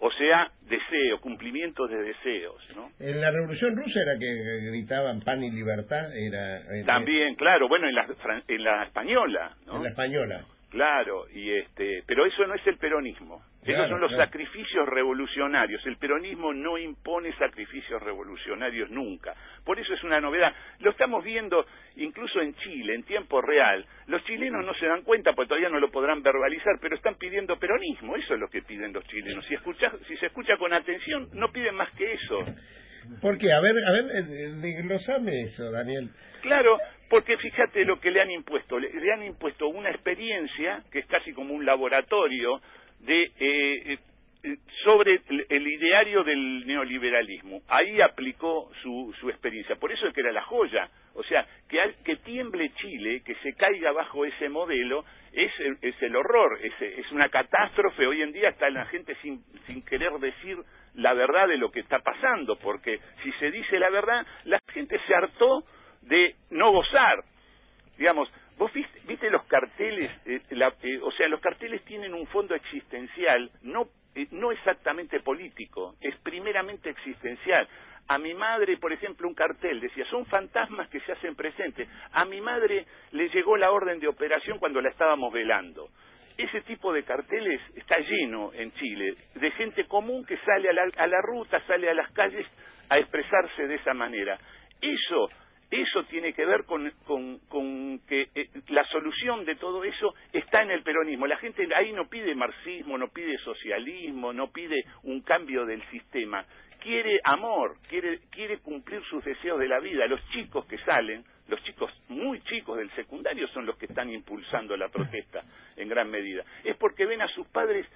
O 0.00 0.10
sea, 0.12 0.50
deseo, 0.62 1.20
cumplimiento 1.20 1.86
de 1.86 2.02
deseos, 2.02 2.56
¿no? 2.74 2.90
En 2.98 3.20
la 3.20 3.30
Revolución 3.30 3.76
Rusa 3.76 4.00
era 4.00 4.18
que 4.18 4.70
gritaban 4.70 5.20
pan 5.20 5.42
y 5.42 5.50
libertad, 5.50 6.16
era... 6.16 6.58
Eh, 6.74 6.84
También, 6.86 7.34
claro, 7.34 7.68
bueno, 7.68 7.86
en 7.86 7.94
la, 7.94 8.06
en 8.48 8.64
la 8.64 8.84
española, 8.84 9.56
¿no? 9.66 9.76
En 9.76 9.82
la 9.82 9.88
española. 9.90 10.44
Claro, 10.70 11.26
y 11.34 11.50
este, 11.50 12.04
pero 12.06 12.24
eso 12.24 12.46
no 12.46 12.54
es 12.54 12.64
el 12.66 12.78
peronismo. 12.78 13.42
Esos 13.62 13.88
son 13.88 14.00
los 14.00 14.12
sacrificios 14.12 14.88
revolucionarios. 14.88 15.84
El 15.84 15.96
peronismo 15.96 16.54
no 16.54 16.78
impone 16.78 17.32
sacrificios 17.36 18.00
revolucionarios 18.00 18.88
nunca. 18.88 19.34
Por 19.64 19.78
eso 19.78 19.92
es 19.92 20.02
una 20.02 20.20
novedad. 20.20 20.54
Lo 20.78 20.92
estamos 20.92 21.22
viendo 21.24 21.66
incluso 21.96 22.40
en 22.40 22.54
Chile, 22.54 22.94
en 22.94 23.02
tiempo 23.02 23.42
real. 23.42 23.84
Los 24.06 24.24
chilenos 24.24 24.64
no 24.64 24.72
se 24.74 24.86
dan 24.86 25.02
cuenta, 25.02 25.34
porque 25.34 25.48
todavía 25.48 25.68
no 25.68 25.80
lo 25.80 25.90
podrán 25.90 26.22
verbalizar, 26.22 26.78
pero 26.80 26.94
están 26.96 27.16
pidiendo 27.16 27.58
peronismo. 27.58 28.16
Eso 28.16 28.34
es 28.34 28.40
lo 28.40 28.48
que 28.48 28.62
piden 28.62 28.92
los 28.92 29.04
chilenos. 29.08 29.44
Si, 29.46 29.54
escucha, 29.54 29.92
si 30.06 30.16
se 30.16 30.26
escucha 30.26 30.56
con 30.56 30.72
atención, 30.72 31.28
no 31.34 31.52
piden 31.52 31.74
más 31.74 31.90
que 31.92 32.12
eso. 32.12 32.44
¿Por 33.20 33.38
qué? 33.38 33.52
A 33.52 33.60
ver, 33.60 33.74
a 33.86 33.92
ver, 33.92 34.04
eh, 34.16 34.22
desglosame 34.60 35.42
eso, 35.42 35.70
Daniel. 35.70 36.10
Claro, 36.42 36.78
porque 37.08 37.36
fíjate 37.36 37.84
lo 37.84 38.00
que 38.00 38.10
le 38.10 38.20
han 38.20 38.30
impuesto. 38.30 38.78
le 38.78 39.12
han 39.12 39.22
impuesto 39.22 39.68
una 39.68 39.90
experiencia 39.90 40.82
que 40.90 41.00
es 41.00 41.06
casi 41.06 41.32
como 41.32 41.54
un 41.54 41.64
laboratorio 41.64 42.60
de 43.00 43.22
eh, 43.38 43.98
eh, 44.42 44.56
sobre 44.84 45.20
el, 45.48 45.66
ideario 45.66 46.24
del 46.24 46.66
neoliberalismo. 46.66 47.60
Ahí 47.68 48.00
aplicó 48.00 48.70
su, 48.82 49.14
su 49.20 49.28
experiencia. 49.28 49.76
Por 49.76 49.92
eso 49.92 50.06
es 50.06 50.14
que 50.14 50.20
era 50.20 50.32
la 50.32 50.42
joya. 50.42 50.88
O 51.14 51.22
sea, 51.24 51.46
que, 51.68 51.78
que 52.04 52.16
tiemble 52.16 52.72
Chile, 52.76 53.22
que 53.24 53.34
se 53.36 53.52
caiga 53.54 53.92
bajo 53.92 54.24
ese 54.24 54.48
modelo, 54.48 55.04
es, 55.32 55.52
es 55.82 55.94
el 56.02 56.16
horror, 56.16 56.58
es, 56.62 56.72
es 56.80 57.12
una 57.12 57.28
catástrofe. 57.28 58.06
Hoy 58.06 58.22
en 58.22 58.32
día 58.32 58.48
está 58.48 58.70
la 58.70 58.86
gente 58.86 59.14
sin, 59.20 59.42
sin 59.66 59.84
querer 59.84 60.12
decir 60.12 60.56
la 60.94 61.14
verdad 61.14 61.48
de 61.48 61.58
lo 61.58 61.70
que 61.70 61.80
está 61.80 61.98
pasando, 62.00 62.56
porque 62.56 63.00
si 63.22 63.32
se 63.32 63.50
dice 63.50 63.78
la 63.78 63.90
verdad, 63.90 64.26
la 64.44 64.60
gente 64.72 64.98
se 65.06 65.14
hartó 65.14 65.64
de 66.02 66.34
no 66.50 66.70
gozar. 66.72 67.24
Digamos, 67.96 68.30
Vos 68.60 68.70
viste, 68.74 69.30
los 69.30 69.42
carteles, 69.44 70.10
eh, 70.26 70.42
eh, 70.50 71.00
o 71.02 71.10
sea, 71.12 71.28
los 71.28 71.40
carteles 71.40 71.82
tienen 71.86 72.12
un 72.12 72.26
fondo 72.26 72.54
existencial, 72.54 73.50
no, 73.62 73.88
eh, 74.14 74.26
no 74.32 74.52
exactamente 74.52 75.20
político, 75.20 75.96
es 75.98 76.14
primeramente 76.16 76.90
existencial. 76.90 77.66
A 78.08 78.18
mi 78.18 78.34
madre, 78.34 78.76
por 78.76 78.92
ejemplo, 78.92 79.26
un 79.26 79.34
cartel 79.34 79.80
decía, 79.80 80.04
son 80.10 80.26
fantasmas 80.26 80.90
que 80.90 81.00
se 81.00 81.12
hacen 81.12 81.36
presentes. 81.36 81.88
A 82.12 82.26
mi 82.26 82.42
madre 82.42 82.84
le 83.12 83.30
llegó 83.30 83.56
la 83.56 83.70
orden 83.70 83.98
de 83.98 84.08
operación 84.08 84.58
cuando 84.58 84.82
la 84.82 84.90
estábamos 84.90 85.32
velando. 85.32 85.88
Ese 86.42 86.62
tipo 86.62 86.92
de 86.92 87.02
carteles 87.04 87.60
está 87.74 87.98
lleno 87.98 88.52
en 88.54 88.72
Chile, 88.72 89.14
de 89.34 89.50
gente 89.52 89.84
común 89.84 90.24
que 90.24 90.38
sale 90.38 90.70
a 90.70 90.72
la, 90.72 90.82
a 90.96 91.06
la 91.06 91.20
ruta, 91.20 91.62
sale 91.66 91.90
a 91.90 91.94
las 91.94 92.10
calles 92.12 92.46
a 92.88 92.98
expresarse 92.98 93.66
de 93.66 93.74
esa 93.74 93.92
manera. 93.94 94.38
Eso 94.80 95.28
eso 95.70 96.02
tiene 96.04 96.32
que 96.32 96.44
ver 96.44 96.64
con, 96.64 96.90
que 98.08 98.22
eh, 98.34 98.48
la 98.68 98.84
solución 98.86 99.44
de 99.44 99.54
todo 99.54 99.84
eso 99.84 100.14
está 100.32 100.62
en 100.62 100.72
el 100.72 100.82
peronismo. 100.82 101.28
La 101.28 101.36
gente 101.36 101.68
ahí 101.76 101.92
no 101.92 102.08
pide 102.08 102.34
marxismo, 102.34 102.98
no 102.98 103.08
pide 103.08 103.38
socialismo, 103.38 104.32
no 104.32 104.50
pide 104.50 104.82
un 105.04 105.20
cambio 105.20 105.64
del 105.64 105.80
sistema. 105.90 106.44
Quiere 106.80 107.20
amor, 107.22 107.76
quiere, 107.88 108.18
quiere 108.30 108.58
cumplir 108.58 109.00
sus 109.04 109.22
deseos 109.24 109.60
de 109.60 109.68
la 109.68 109.78
vida. 109.78 110.06
Los 110.06 110.26
chicos 110.30 110.66
que 110.66 110.78
salen, 110.78 111.22
los 111.50 111.62
chicos 111.64 111.92
muy 112.08 112.40
chicos 112.42 112.78
del 112.78 112.90
secundario 112.92 113.46
son 113.48 113.66
los 113.66 113.76
que 113.76 113.86
están 113.86 114.10
impulsando 114.10 114.76
la 114.76 114.88
protesta 114.88 115.42
en 115.76 115.88
gran 115.88 116.10
medida. 116.10 116.44
Es 116.64 116.76
porque 116.76 117.06
ven 117.06 117.20
a 117.20 117.28
sus 117.28 117.46
padres 117.48 117.86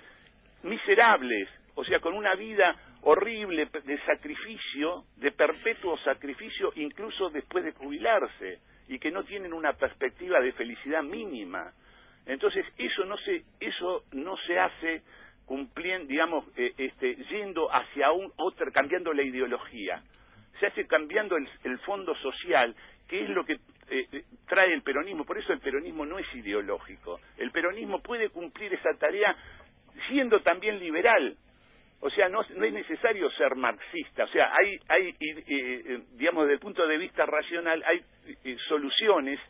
miserables, 0.62 1.48
o 1.74 1.84
sea, 1.84 2.00
con 2.00 2.14
una 2.14 2.34
vida 2.34 2.76
horrible 3.02 3.68
de 3.84 3.98
sacrificio, 4.04 5.04
de 5.16 5.30
perpetuo 5.32 5.96
sacrificio, 5.98 6.72
incluso 6.76 7.30
después 7.30 7.64
de 7.64 7.72
jubilarse, 7.72 8.58
y 8.88 8.98
que 8.98 9.10
no 9.10 9.24
tienen 9.24 9.52
una 9.52 9.72
perspectiva 9.74 10.40
de 10.40 10.52
felicidad 10.52 11.02
mínima. 11.02 11.72
Entonces, 12.26 12.64
eso 12.78 13.04
no 13.04 13.16
se, 13.18 13.44
eso 13.60 14.04
no 14.12 14.36
se 14.46 14.58
hace 14.58 15.02
cumpliendo, 15.44 16.06
digamos, 16.06 16.44
eh, 16.56 16.72
este, 16.78 17.16
yendo 17.30 17.68
hacia 17.70 18.10
un 18.12 18.32
otro, 18.36 18.70
cambiando 18.72 19.12
la 19.12 19.22
ideología. 19.22 20.02
Se 20.60 20.66
hace 20.66 20.86
cambiando 20.86 21.36
el, 21.36 21.78
fondo 21.80 22.14
social, 22.16 22.74
que 23.08 23.22
es 23.24 23.30
lo 23.30 23.44
que 23.44 23.54
eh, 23.54 24.06
eh, 24.12 24.24
trae 24.46 24.72
el 24.72 24.82
peronismo. 24.82 25.24
Por 25.24 25.38
eso 25.38 25.52
el 25.52 25.60
peronismo 25.60 26.06
no 26.06 26.18
es 26.18 26.26
ideológico. 26.34 27.20
El 27.36 27.50
peronismo 27.50 28.00
puede 28.00 28.30
cumplir 28.30 28.72
esa 28.74 28.94
tarea 28.98 29.36
siendo 30.08 30.40
también 30.40 30.78
liberal, 30.78 31.36
o 32.04 32.10
sea, 32.10 32.28
no, 32.28 32.42
es 32.42 32.72
necesario 32.72 33.30
ser 33.30 33.54
marxista. 33.54 34.24
O 34.24 34.28
sea, 34.28 34.52
hay, 34.52 34.76
hay 34.88 35.08
eh, 35.08 35.44
eh, 35.46 36.00
digamos, 36.12 36.44
desde 36.44 36.54
el 36.54 36.60
punto 36.60 36.86
de 36.86 36.98
vista 36.98 37.24
racional, 37.24 37.82
hay 37.86 38.04
eh, 38.44 38.56
soluciones 38.68 39.40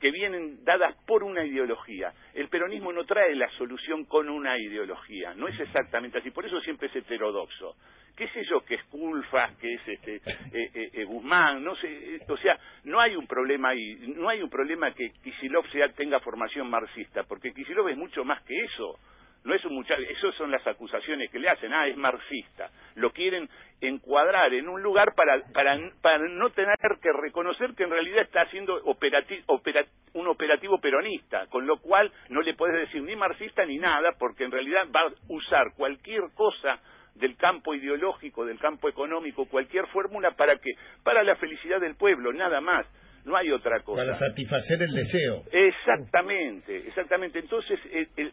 que 0.00 0.10
vienen 0.10 0.64
dadas 0.64 0.94
por 1.06 1.22
una 1.22 1.44
ideología. 1.44 2.12
El 2.34 2.48
peronismo 2.48 2.92
no 2.92 3.04
trae 3.04 3.34
la 3.34 3.48
solución 3.50 4.04
con 4.04 4.28
una 4.28 4.58
ideología, 4.58 5.34
no 5.34 5.48
es 5.48 5.58
exactamente 5.58 6.18
así, 6.18 6.30
por 6.30 6.46
eso 6.46 6.60
siempre 6.60 6.88
es 6.88 6.96
heterodoxo. 6.96 7.76
¿Qué 8.16 8.28
sé 8.28 8.42
yo? 8.48 8.62
Que 8.62 8.76
es 8.76 8.84
Culfas, 8.84 9.56
que 9.58 9.74
es 9.74 9.88
este 9.88 11.04
Guzmán, 11.04 11.62
no 11.62 11.76
sé, 11.76 12.18
o 12.26 12.36
sea, 12.38 12.58
no 12.84 12.98
hay 12.98 13.14
un 13.14 13.26
problema 13.26 13.70
ahí, 13.70 14.14
no 14.16 14.28
hay 14.30 14.40
un 14.40 14.48
problema 14.48 14.92
que 14.92 15.10
Kisilov 15.22 15.68
sea, 15.70 15.92
tenga 15.92 16.20
formación 16.20 16.70
marxista, 16.70 17.24
porque 17.24 17.52
Kisilov 17.52 17.88
es 17.88 17.96
mucho 17.96 18.24
más 18.24 18.42
que 18.44 18.54
eso 18.58 18.98
no 19.46 19.54
es 19.54 19.64
un 19.64 19.74
muchacho, 19.74 20.02
esas 20.02 20.34
son 20.34 20.50
las 20.50 20.66
acusaciones 20.66 21.30
que 21.30 21.38
le 21.38 21.48
hacen, 21.48 21.72
ah, 21.72 21.86
es 21.86 21.96
marxista. 21.96 22.68
Lo 22.96 23.12
quieren 23.12 23.48
encuadrar 23.80 24.52
en 24.52 24.68
un 24.68 24.82
lugar 24.82 25.14
para, 25.14 25.40
para, 25.52 25.78
para 26.02 26.18
no 26.28 26.50
tener 26.50 26.76
que 27.00 27.12
reconocer 27.12 27.74
que 27.76 27.84
en 27.84 27.90
realidad 27.90 28.22
está 28.22 28.42
haciendo 28.42 28.82
un 28.82 30.26
operativo 30.26 30.80
peronista, 30.80 31.46
con 31.46 31.64
lo 31.64 31.78
cual 31.78 32.10
no 32.28 32.42
le 32.42 32.54
puedes 32.54 32.80
decir 32.80 33.02
ni 33.02 33.14
marxista 33.14 33.64
ni 33.64 33.78
nada, 33.78 34.16
porque 34.18 34.44
en 34.44 34.50
realidad 34.50 34.88
va 34.94 35.02
a 35.02 35.12
usar 35.28 35.74
cualquier 35.76 36.22
cosa 36.34 36.80
del 37.14 37.36
campo 37.36 37.72
ideológico, 37.72 38.44
del 38.44 38.58
campo 38.58 38.88
económico, 38.88 39.46
cualquier 39.46 39.86
fórmula 39.88 40.32
para 40.32 40.56
que 40.56 40.72
para 41.04 41.22
la 41.22 41.36
felicidad 41.36 41.80
del 41.80 41.94
pueblo, 41.94 42.32
nada 42.32 42.60
más 42.60 42.84
no 43.26 43.36
hay 43.36 43.50
otra 43.50 43.80
cosa. 43.80 44.02
Para 44.02 44.14
satisfacer 44.14 44.80
el 44.82 44.94
deseo. 44.94 45.42
Exactamente, 45.50 46.76
exactamente. 46.88 47.40
Entonces, 47.40 47.78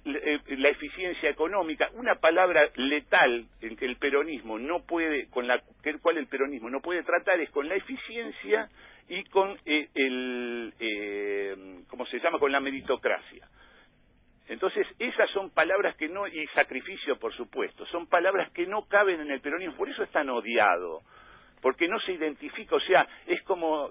la 0.03 0.52
económica, 1.29 1.89
una 1.93 2.15
palabra 2.15 2.69
letal 2.75 3.45
en 3.61 3.75
que 3.75 3.85
el 3.85 3.97
peronismo 3.97 4.59
no 4.59 4.83
puede, 4.83 5.29
con 5.29 5.47
la 5.47 5.61
cual 6.01 6.17
el 6.17 6.27
peronismo 6.27 6.69
no 6.69 6.81
puede 6.81 7.03
tratar 7.03 7.39
es 7.39 7.49
con 7.51 7.67
la 7.67 7.75
eficiencia 7.75 8.69
y 9.07 9.23
con 9.25 9.57
eh, 9.65 9.89
el, 9.93 10.73
eh, 10.79 11.55
¿cómo 11.89 12.05
se 12.05 12.19
llama? 12.19 12.39
Con 12.39 12.51
la 12.51 12.59
meritocracia. 12.59 13.47
Entonces, 14.47 14.85
esas 14.99 15.29
son 15.31 15.51
palabras 15.51 15.95
que 15.95 16.09
no, 16.09 16.27
y 16.27 16.45
sacrificio, 16.47 17.17
por 17.17 17.33
supuesto, 17.33 17.85
son 17.87 18.07
palabras 18.07 18.51
que 18.51 18.67
no 18.67 18.85
caben 18.87 19.21
en 19.21 19.31
el 19.31 19.41
peronismo, 19.41 19.75
por 19.75 19.89
eso 19.89 20.03
es 20.03 20.11
tan 20.11 20.29
odiado 20.29 21.01
porque 21.63 21.87
no 21.87 21.97
se 22.01 22.11
identifica, 22.11 22.75
o 22.75 22.79
sea, 22.81 23.07
es 23.25 23.41
como 23.43 23.89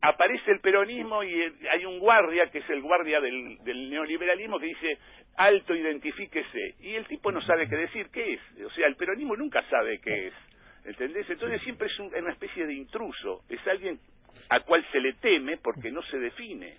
aparece 0.00 0.52
el 0.52 0.60
peronismo 0.60 1.24
y 1.24 1.34
hay 1.72 1.84
un 1.84 1.98
guardia, 1.98 2.48
que 2.52 2.58
es 2.58 2.70
el 2.70 2.80
guardia 2.80 3.20
del, 3.20 3.90
neoliberalismo, 3.90 4.60
que 4.60 4.66
dice, 4.66 4.96
alto, 5.36 5.74
identifíquese, 5.74 6.76
y 6.78 6.94
el 6.94 7.04
tipo 7.08 7.32
no 7.32 7.42
sabe 7.42 7.68
qué 7.68 7.76
decir, 7.76 8.06
¿qué 8.12 8.34
es? 8.34 8.40
O 8.64 8.70
sea, 8.70 8.86
el 8.86 8.94
peronismo 8.94 9.34
nunca 9.34 9.60
sabe 9.68 9.98
qué 9.98 10.28
es, 10.28 10.34
¿entendés? 10.84 11.28
Entonces 11.28 11.60
siempre 11.62 11.88
es 11.88 11.98
una 11.98 12.30
especie 12.30 12.64
de 12.64 12.74
intruso, 12.74 13.42
es 13.48 13.66
alguien 13.66 13.98
a 14.48 14.60
cual 14.60 14.86
se 14.92 15.00
le 15.00 15.14
teme 15.14 15.56
porque 15.56 15.90
no 15.90 16.00
se 16.02 16.18
define. 16.18 16.76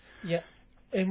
Eh, 0.92 1.06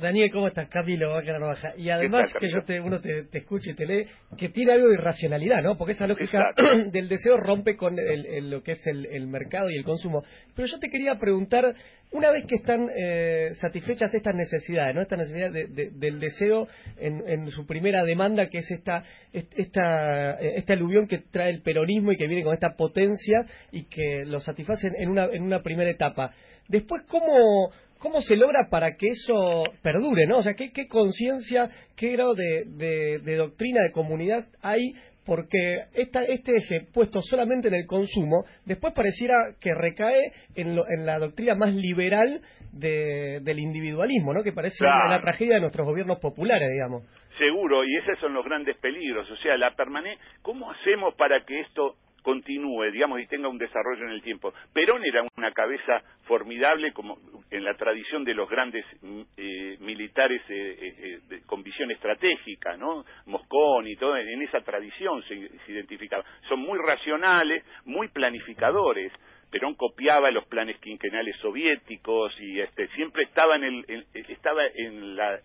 Daniel, 0.00 0.28
¿cómo 0.32 0.48
estás? 0.48 0.68
Camilo, 0.68 1.10
baja. 1.12 1.72
Y 1.76 1.88
además 1.88 2.34
que 2.40 2.50
yo 2.50 2.64
te, 2.64 2.80
uno 2.80 3.00
te, 3.00 3.28
escuche 3.32 3.70
y 3.70 3.74
te 3.74 3.86
lee, 3.86 4.06
que 4.36 4.48
tiene 4.48 4.72
algo 4.72 4.88
de 4.88 4.94
irracionalidad, 4.94 5.62
¿no? 5.62 5.76
Porque 5.78 5.92
esa 5.92 6.08
lógica 6.08 6.52
del 6.90 7.08
deseo 7.08 7.36
rompe 7.36 7.76
con 7.76 7.96
lo 7.96 8.62
que 8.64 8.72
es 8.72 8.84
el, 8.88 9.28
mercado 9.28 9.70
y 9.70 9.76
el 9.76 9.84
consumo. 9.84 10.24
Pero 10.56 10.66
yo 10.66 10.80
te 10.80 10.88
quería 10.88 11.14
preguntar, 11.14 11.76
una 12.10 12.32
vez 12.32 12.44
que 12.48 12.56
están 12.56 12.88
eh, 12.96 13.50
satisfechas 13.60 14.12
estas 14.12 14.34
necesidades, 14.34 14.96
¿no? 14.96 15.02
Esta 15.02 15.16
necesidad 15.16 15.52
del 15.52 16.18
deseo 16.18 16.66
en, 16.96 17.46
su 17.50 17.66
primera 17.66 18.02
demanda, 18.02 18.48
que 18.48 18.58
es 18.58 18.70
esta, 18.72 19.04
esta, 19.32 20.40
esta 20.40 20.72
aluvión 20.72 21.06
que 21.06 21.18
trae 21.18 21.50
el 21.50 21.62
peronismo 21.62 22.10
y 22.10 22.16
que 22.16 22.26
viene 22.26 22.42
con 22.42 22.54
esta 22.54 22.74
potencia 22.76 23.46
y 23.70 23.84
que 23.84 24.24
lo 24.26 24.40
satisfacen 24.40 24.92
en 24.98 25.08
una, 25.08 25.26
en 25.26 25.42
una 25.42 25.62
primera 25.62 25.88
etapa. 25.90 26.34
Después, 26.68 27.02
¿cómo 27.08 27.70
¿Cómo 28.00 28.22
se 28.22 28.34
logra 28.34 28.68
para 28.70 28.96
que 28.96 29.08
eso 29.08 29.62
perdure, 29.82 30.26
no? 30.26 30.38
O 30.38 30.42
sea, 30.42 30.54
¿qué, 30.54 30.88
conciencia, 30.88 31.68
qué 31.96 32.12
grado 32.12 32.34
de, 32.34 33.36
doctrina 33.36 33.82
de 33.82 33.92
comunidad 33.92 34.40
hay? 34.62 34.94
Porque 35.26 35.84
esta, 35.92 36.24
este 36.24 36.56
eje 36.56 36.88
puesto 36.94 37.20
solamente 37.20 37.68
en 37.68 37.74
el 37.74 37.86
consumo, 37.86 38.44
después 38.64 38.94
pareciera 38.94 39.34
que 39.60 39.74
recae 39.74 40.32
en, 40.54 40.76
la 41.04 41.18
doctrina 41.18 41.54
más 41.54 41.74
liberal 41.74 42.40
del 42.72 43.58
individualismo, 43.58 44.32
¿no? 44.32 44.42
Que 44.42 44.52
parece 44.52 44.82
la 44.82 45.20
tragedia 45.20 45.56
de 45.56 45.60
nuestros 45.60 45.86
gobiernos 45.86 46.18
populares, 46.20 46.70
digamos. 46.72 47.04
Seguro, 47.38 47.84
y 47.84 47.96
esos 47.96 48.18
son 48.18 48.32
los 48.32 48.44
grandes 48.44 48.78
peligros. 48.78 49.30
O 49.30 49.36
sea, 49.36 49.58
la 49.58 49.74
permanencia. 49.74 50.24
¿Cómo 50.40 50.70
hacemos 50.70 51.14
para 51.14 51.44
que 51.44 51.60
esto 51.60 51.96
continúe, 52.22 52.90
digamos, 52.90 53.20
y 53.20 53.26
tenga 53.26 53.48
un 53.48 53.58
desarrollo 53.58 54.04
en 54.04 54.10
el 54.10 54.22
tiempo. 54.22 54.52
Perón 54.72 55.04
era 55.04 55.24
una 55.36 55.52
cabeza 55.52 56.02
formidable, 56.24 56.92
como 56.92 57.18
en 57.50 57.64
la 57.64 57.74
tradición 57.74 58.24
de 58.24 58.34
los 58.34 58.48
grandes 58.48 58.84
eh, 59.36 59.76
militares 59.80 60.42
eh, 60.48 61.20
eh, 61.30 61.40
con 61.46 61.62
visión 61.62 61.90
estratégica, 61.90 62.76
¿no? 62.76 63.04
Mosconi 63.26 63.92
y 63.92 63.96
todo, 63.96 64.16
en 64.16 64.42
esa 64.42 64.60
tradición 64.60 65.22
se, 65.24 65.48
se 65.66 65.72
identificaba. 65.72 66.24
Son 66.48 66.60
muy 66.60 66.78
racionales, 66.78 67.64
muy 67.84 68.08
planificadores. 68.08 69.12
Perón 69.50 69.74
copiaba 69.74 70.30
los 70.30 70.46
planes 70.46 70.78
quinquenales 70.78 71.36
soviéticos 71.38 72.32
y 72.40 72.60
este 72.60 72.86
siempre 72.88 73.24
estaba 73.24 73.56
en 73.56 73.64
el 73.64 74.06
estaba 74.28 74.62
en 74.66 75.16
la 75.16 75.40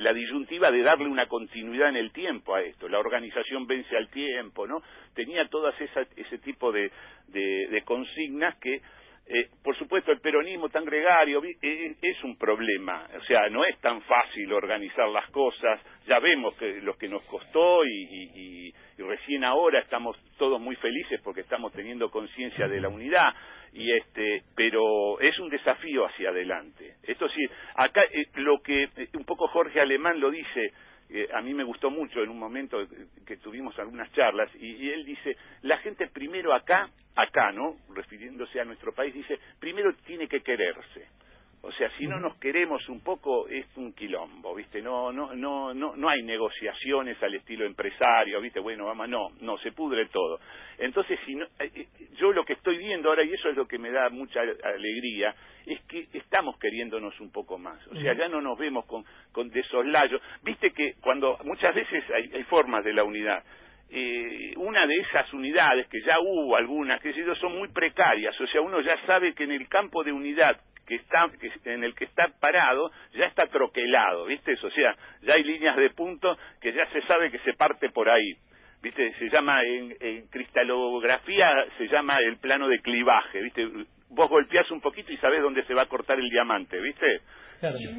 la 0.00 0.12
disyuntiva 0.12 0.70
de 0.70 0.82
darle 0.82 1.06
una 1.06 1.26
continuidad 1.26 1.88
en 1.88 1.96
el 1.96 2.12
tiempo 2.12 2.54
a 2.54 2.62
esto. 2.62 2.88
La 2.88 2.98
organización 2.98 3.66
vence 3.66 3.96
al 3.96 4.08
tiempo, 4.08 4.66
¿no? 4.66 4.82
Tenía 5.14 5.46
todas 5.48 5.74
ese 5.80 6.38
tipo 6.38 6.72
de, 6.72 6.90
de, 7.28 7.82
consignas 7.84 8.56
que 8.58 8.80
eh, 9.26 9.48
por 9.62 9.74
supuesto, 9.78 10.12
el 10.12 10.20
peronismo 10.20 10.68
tan 10.68 10.84
gregario 10.84 11.42
eh, 11.44 11.94
es 12.02 12.24
un 12.24 12.36
problema. 12.36 13.08
O 13.18 13.24
sea, 13.24 13.48
no 13.48 13.64
es 13.64 13.78
tan 13.80 14.02
fácil 14.02 14.52
organizar 14.52 15.08
las 15.08 15.30
cosas. 15.30 15.80
Ya 16.06 16.18
vemos 16.18 16.54
que 16.58 16.82
lo 16.82 16.94
que 16.98 17.08
nos 17.08 17.22
costó 17.22 17.86
y, 17.86 18.70
y 18.98 19.02
recién 19.02 19.44
ahora 19.44 19.80
estamos 19.80 20.16
todos 20.36 20.60
muy 20.60 20.76
felices 20.76 21.20
porque 21.24 21.40
estamos 21.40 21.72
teniendo 21.72 22.10
conciencia 22.10 22.68
de 22.68 22.80
la 22.80 22.88
unidad 22.88 23.34
y 23.74 23.92
este 23.92 24.44
pero 24.54 25.20
es 25.20 25.38
un 25.38 25.50
desafío 25.50 26.06
hacia 26.06 26.30
adelante. 26.30 26.94
Esto 27.02 27.28
sí 27.28 27.44
acá 27.74 28.02
eh, 28.04 28.28
lo 28.36 28.62
que 28.62 28.84
eh, 28.84 29.08
un 29.14 29.24
poco 29.24 29.48
Jorge 29.48 29.80
Alemán 29.80 30.20
lo 30.20 30.30
dice 30.30 30.72
eh, 31.10 31.28
a 31.34 31.42
mí 31.42 31.52
me 31.52 31.64
gustó 31.64 31.90
mucho 31.90 32.22
en 32.22 32.30
un 32.30 32.38
momento 32.38 32.78
que 33.26 33.36
tuvimos 33.38 33.78
algunas 33.78 34.10
charlas 34.12 34.50
y, 34.54 34.88
él 34.90 35.04
dice 35.04 35.36
la 35.62 35.78
gente 35.78 36.08
primero 36.08 36.54
acá 36.54 36.88
acá 37.16 37.52
no 37.52 37.76
refiriéndose 37.94 38.60
a 38.60 38.64
nuestro 38.64 38.92
país 38.94 39.12
dice 39.12 39.38
primero 39.58 39.92
tiene 40.06 40.28
que 40.28 40.40
quererse 40.40 41.08
o 41.64 41.72
sea, 41.72 41.90
si 41.96 42.06
no 42.06 42.20
nos 42.20 42.36
queremos 42.36 42.88
un 42.88 43.00
poco 43.00 43.48
es 43.48 43.66
un 43.76 43.92
quilombo, 43.94 44.54
¿viste? 44.54 44.82
No 44.82 45.12
no 45.12 45.34
no 45.34 45.72
no 45.72 45.96
no 45.96 46.08
hay 46.08 46.22
negociaciones 46.22 47.20
al 47.22 47.34
estilo 47.34 47.64
empresario, 47.64 48.40
¿viste? 48.40 48.60
Bueno, 48.60 48.86
vamos, 48.86 49.08
no, 49.08 49.30
no 49.40 49.58
se 49.58 49.72
pudre 49.72 50.06
todo. 50.06 50.40
Entonces, 50.78 51.18
si 51.24 51.34
no, 51.34 51.44
eh, 51.58 51.70
eh, 51.74 51.86
yo 52.18 52.32
lo 52.32 52.44
que 52.44 52.54
estoy 52.54 52.76
viendo 52.78 53.08
ahora 53.08 53.24
y 53.24 53.32
eso 53.32 53.48
es 53.48 53.56
lo 53.56 53.66
que 53.66 53.78
me 53.78 53.90
da 53.90 54.10
mucha 54.10 54.40
alegría 54.40 55.34
es 55.66 55.80
que 55.86 56.06
estamos 56.12 56.58
queriéndonos 56.58 57.18
un 57.20 57.32
poco 57.32 57.56
más. 57.56 57.84
O 57.88 57.94
sea, 57.94 58.14
ya 58.14 58.28
no 58.28 58.40
nos 58.40 58.58
vemos 58.58 58.84
con 58.86 59.04
con 59.32 59.48
desoslayo. 59.48 60.20
Viste 60.42 60.70
que 60.72 60.94
cuando 61.00 61.38
muchas 61.44 61.74
veces 61.74 62.04
hay, 62.10 62.30
hay 62.34 62.44
formas 62.44 62.84
de 62.84 62.92
la 62.92 63.04
unidad 63.04 63.42
eh, 63.90 64.54
una 64.56 64.86
de 64.86 64.96
esas 64.96 65.32
unidades, 65.32 65.86
que 65.88 66.00
ya 66.02 66.18
hubo 66.18 66.56
algunas, 66.56 67.00
que 67.00 67.12
son 67.40 67.56
muy 67.56 67.68
precarias, 67.68 68.38
o 68.40 68.46
sea, 68.48 68.60
uno 68.60 68.80
ya 68.80 68.96
sabe 69.06 69.34
que 69.34 69.44
en 69.44 69.52
el 69.52 69.68
campo 69.68 70.02
de 70.02 70.10
unidad 70.10 70.58
que 70.84 70.96
está 70.96 71.26
en 71.64 71.84
el 71.84 71.94
que 71.94 72.04
está 72.04 72.28
parado 72.40 72.90
ya 73.12 73.26
está 73.26 73.46
troquelado, 73.46 74.26
¿viste? 74.26 74.54
O 74.62 74.70
sea, 74.70 74.94
ya 75.22 75.34
hay 75.34 75.44
líneas 75.44 75.76
de 75.76 75.90
punto 75.90 76.36
que 76.60 76.72
ya 76.72 76.86
se 76.90 77.02
sabe 77.02 77.30
que 77.30 77.38
se 77.40 77.54
parte 77.54 77.90
por 77.90 78.08
ahí. 78.08 78.34
¿Viste? 78.82 79.14
Se 79.18 79.30
llama 79.30 79.62
en, 79.62 80.26
cristalografía 80.28 81.50
se 81.78 81.88
llama 81.88 82.16
el 82.16 82.36
plano 82.36 82.68
de 82.68 82.80
clivaje, 82.80 83.40
¿viste? 83.40 83.66
Vos 84.10 84.28
golpeás 84.28 84.70
un 84.70 84.82
poquito 84.82 85.10
y 85.10 85.16
sabés 85.16 85.40
dónde 85.40 85.64
se 85.64 85.72
va 85.72 85.82
a 85.82 85.86
cortar 85.86 86.18
el 86.18 86.28
diamante, 86.28 86.78
¿viste? 86.80 87.20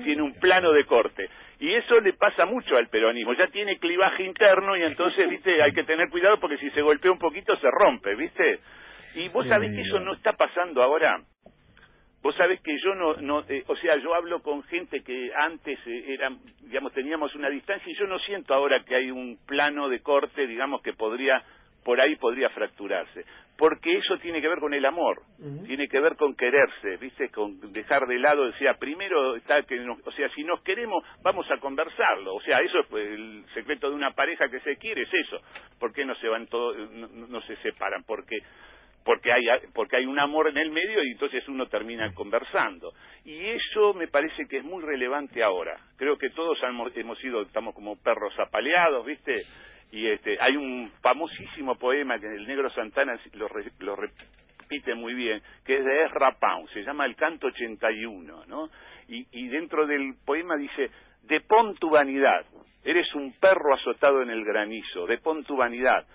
Tiene 0.04 0.22
un 0.22 0.34
plano 0.34 0.72
de 0.72 0.86
corte. 0.86 1.28
Y 1.60 1.74
eso 1.74 2.00
le 2.02 2.14
pasa 2.14 2.46
mucho 2.46 2.78
al 2.78 2.90
peronismo. 2.90 3.34
Ya 3.34 3.48
tiene 3.48 3.80
clivaje 3.80 4.24
interno 4.24 4.78
y 4.78 4.84
entonces, 4.84 5.28
¿viste? 5.28 5.62
Hay 5.64 5.72
que 5.72 5.84
tener 5.86 6.10
cuidado 6.10 6.40
porque 6.40 6.58
si 6.58 6.70
se 6.70 6.82
golpea 6.82 7.12
un 7.12 7.18
poquito 7.18 7.56
se 7.58 7.68
rompe, 7.72 8.14
¿viste? 8.16 8.60
Y 9.16 9.30
vos 9.30 9.48
sabés 9.48 9.74
que 9.74 9.82
eso 9.82 10.00
no 10.00 10.14
está 10.14 10.34
pasando 10.34 10.84
ahora. 10.84 11.18
Vos 12.26 12.36
sabés 12.38 12.60
que 12.62 12.76
yo 12.80 12.96
no, 12.96 13.14
no 13.18 13.46
eh, 13.48 13.64
o 13.68 13.76
sea, 13.76 13.98
yo 13.98 14.16
hablo 14.16 14.42
con 14.42 14.64
gente 14.64 15.04
que 15.04 15.30
antes 15.32 15.78
eh, 15.86 16.06
eran, 16.08 16.40
digamos, 16.62 16.92
teníamos 16.92 17.36
una 17.36 17.52
distancia 17.52 17.88
y 17.88 17.96
yo 17.96 18.08
no 18.08 18.18
siento 18.18 18.56
ahora 18.56 18.84
que 18.84 18.96
hay 18.96 19.12
un 19.12 19.38
plano 19.46 19.90
de 19.90 20.00
corte, 20.00 20.48
digamos, 20.48 20.82
que 20.82 20.94
podría, 20.94 21.44
por 21.84 22.02
ahí 22.02 22.16
podría 22.16 22.50
fracturarse. 22.50 23.26
Porque 23.56 23.96
eso 24.00 24.18
tiene 24.18 24.42
que 24.42 24.48
ver 24.48 24.58
con 24.58 24.74
el 24.74 24.86
amor, 24.86 25.22
tiene 25.68 25.88
que 25.88 26.00
ver 26.00 26.16
con 26.16 26.36
quererse, 26.36 26.98
¿viste? 26.98 27.30
Con 27.30 27.72
dejar 27.72 28.08
de 28.08 28.18
lado, 28.18 28.42
o 28.42 28.54
sea, 28.54 28.74
primero 28.74 29.36
está 29.36 29.62
que, 29.62 29.80
o 29.80 30.12
sea, 30.14 30.28
si 30.30 30.44
nos 30.44 30.64
queremos, 30.64 31.04
vamos 31.22 31.46
a 31.52 31.60
conversarlo. 31.60 32.34
O 32.34 32.42
sea, 32.42 32.58
eso 32.58 32.80
es 32.80 32.88
pues, 32.88 33.06
el 33.06 33.46
secreto 33.54 33.88
de 33.88 33.96
una 33.96 34.16
pareja 34.16 34.50
que 34.50 34.62
se 34.62 34.78
quiere, 34.78 35.04
es 35.04 35.14
eso. 35.14 35.38
¿Por 35.80 35.94
qué 35.94 36.04
no 36.04 36.16
se 36.16 36.28
van 36.28 36.48
todos, 36.48 36.90
no, 36.90 37.08
no 37.08 37.42
se 37.44 37.56
separan? 37.58 38.04
Porque 38.04 38.40
porque 39.06 39.32
hay 39.32 39.46
porque 39.74 39.98
hay 39.98 40.06
un 40.08 40.20
amor 40.20 40.50
en 40.50 40.58
el 40.58 40.72
medio 40.72 41.04
y 41.04 41.12
entonces 41.12 41.48
uno 41.48 41.68
termina 41.68 42.12
conversando. 42.14 42.92
Y 43.24 43.38
eso 43.46 43.94
me 43.94 44.08
parece 44.08 44.48
que 44.50 44.58
es 44.58 44.64
muy 44.64 44.84
relevante 44.84 45.44
ahora. 45.44 45.80
Creo 45.96 46.18
que 46.18 46.32
todos 46.32 46.58
hemos, 46.64 47.20
sido 47.20 47.44
estamos 47.44 47.76
como 47.76 47.96
perros 47.98 48.34
apaleados 48.40 49.06
viste 49.06 49.44
y 49.92 50.08
este 50.08 50.38
hay 50.40 50.58
un 50.58 50.92
famosísimo 51.02 51.76
poema 51.76 52.20
que 52.20 52.26
el 52.26 52.48
negro 52.48 52.72
Santana 52.72 53.18
lo, 53.34 53.48
lo 53.80 53.96
repite 53.96 54.96
muy 54.96 55.14
bien 55.14 55.40
que 55.64 55.78
es 55.78 55.86
de 55.86 56.06
Ezra 56.06 56.36
Pound 56.40 56.68
se 56.70 56.82
llama 56.82 57.06
el 57.06 57.16
canto 57.16 57.48
81 57.48 58.46
no 58.48 58.70
y, 59.08 59.28
y 59.32 59.48
dentro 59.50 59.86
del 59.86 60.16
poema 60.26 60.58
dice 60.58 60.90
depón 61.22 61.76
tu 61.76 61.92
vanidad 61.92 62.46
eres 62.84 63.14
un 63.14 63.34
perro 63.34 63.76
azotado 63.76 64.24
en 64.24 64.32
el 64.32 64.44
granizo 64.44 65.06
depón 65.06 65.44
tu 65.44 65.56
vanidad 65.56 66.08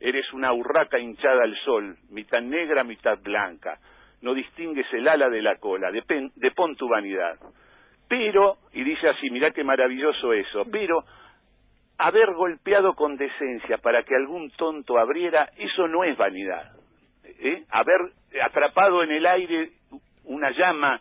Eres 0.00 0.32
una 0.32 0.52
urraca 0.52 0.98
hinchada 0.98 1.44
al 1.44 1.56
sol, 1.64 1.96
mitad 2.10 2.40
negra, 2.40 2.84
mitad 2.84 3.18
blanca. 3.18 3.78
No 4.20 4.34
distingues 4.34 4.86
el 4.92 5.08
ala 5.08 5.28
de 5.28 5.42
la 5.42 5.56
cola, 5.56 5.90
depon 5.90 6.76
tu 6.76 6.88
vanidad. 6.88 7.38
Pero, 8.08 8.56
y 8.72 8.84
dice 8.84 9.08
así, 9.08 9.30
mirá 9.30 9.50
qué 9.50 9.64
maravilloso 9.64 10.32
eso, 10.32 10.64
pero 10.70 11.04
haber 11.98 12.32
golpeado 12.32 12.94
con 12.94 13.16
decencia 13.16 13.78
para 13.78 14.02
que 14.04 14.14
algún 14.14 14.50
tonto 14.52 14.98
abriera, 14.98 15.50
eso 15.56 15.88
no 15.88 16.04
es 16.04 16.16
vanidad. 16.16 16.72
¿Eh? 17.24 17.64
Haber 17.70 18.12
atrapado 18.42 19.02
en 19.02 19.10
el 19.10 19.26
aire 19.26 19.72
una 20.24 20.50
llama, 20.50 21.00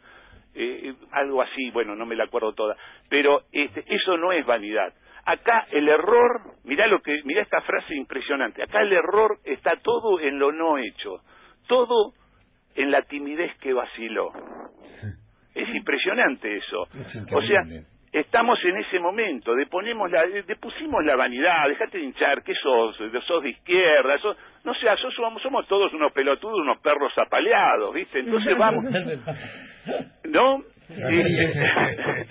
eh, 0.55 0.93
algo 1.11 1.41
así, 1.41 1.69
bueno, 1.71 1.95
no 1.95 2.05
me 2.05 2.15
la 2.15 2.25
acuerdo 2.25 2.53
toda, 2.53 2.75
pero 3.09 3.43
este, 3.51 3.83
eso 3.87 4.17
no 4.17 4.31
es 4.31 4.45
vanidad. 4.45 4.93
Acá 5.27 5.65
el 5.71 5.89
error, 5.89 6.53
mirá 6.63 6.87
lo 6.87 7.01
que, 7.01 7.21
mirá 7.25 7.41
esta 7.41 7.59
frase 7.59 7.93
impresionante. 7.93 8.63
Acá 8.63 8.79
el 8.79 8.93
error 8.93 9.39
está 9.43 9.73
todo 9.83 10.21
en 10.21 10.39
lo 10.39 10.53
no 10.53 10.77
hecho, 10.77 11.21
todo 11.67 12.13
en 12.75 12.91
la 12.91 13.01
timidez 13.01 13.51
que 13.57 13.73
vaciló. 13.73 14.31
Es 15.53 15.67
impresionante 15.75 16.55
eso. 16.55 16.83
o 17.33 17.41
sea, 17.41 17.61
estamos 18.13 18.57
en 18.63 18.77
ese 18.77 18.99
momento, 18.99 19.53
deponemos 19.53 20.09
la, 20.09 20.23
depusimos 20.47 21.03
la 21.03 21.17
vanidad, 21.17 21.67
dejate 21.67 21.97
de 21.97 22.05
hinchar, 22.05 22.41
¿qué 22.41 22.53
sos? 22.55 22.95
¿Sos 23.27 23.43
de 23.43 23.49
izquierda? 23.49 24.17
Sos, 24.19 24.37
no 24.63 24.73
sé, 24.75 24.87
sos, 25.01 25.13
somos, 25.13 25.41
somos 25.41 25.67
todos 25.67 25.91
unos 25.93 26.13
pelotudos, 26.13 26.61
unos 26.61 26.79
perros 26.79 27.11
apaleados, 27.17 27.93
¿viste? 27.93 28.19
Entonces 28.19 28.57
vamos. 28.57 28.85
¿No? 30.23 30.63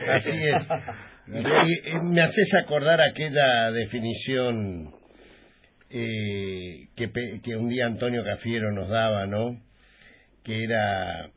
Así 0.08 0.48
es. 0.48 0.66
Y, 1.28 1.98
me 2.04 2.20
haces 2.20 2.52
acordar 2.62 3.00
aquella 3.00 3.70
definición 3.72 4.94
eh, 5.90 6.88
que, 6.94 7.10
que 7.42 7.56
un 7.56 7.68
día 7.68 7.86
Antonio 7.86 8.22
Cafiero 8.24 8.72
nos 8.72 8.88
daba, 8.88 9.26
¿no? 9.26 9.60
Que 10.44 10.64
era 10.64 11.30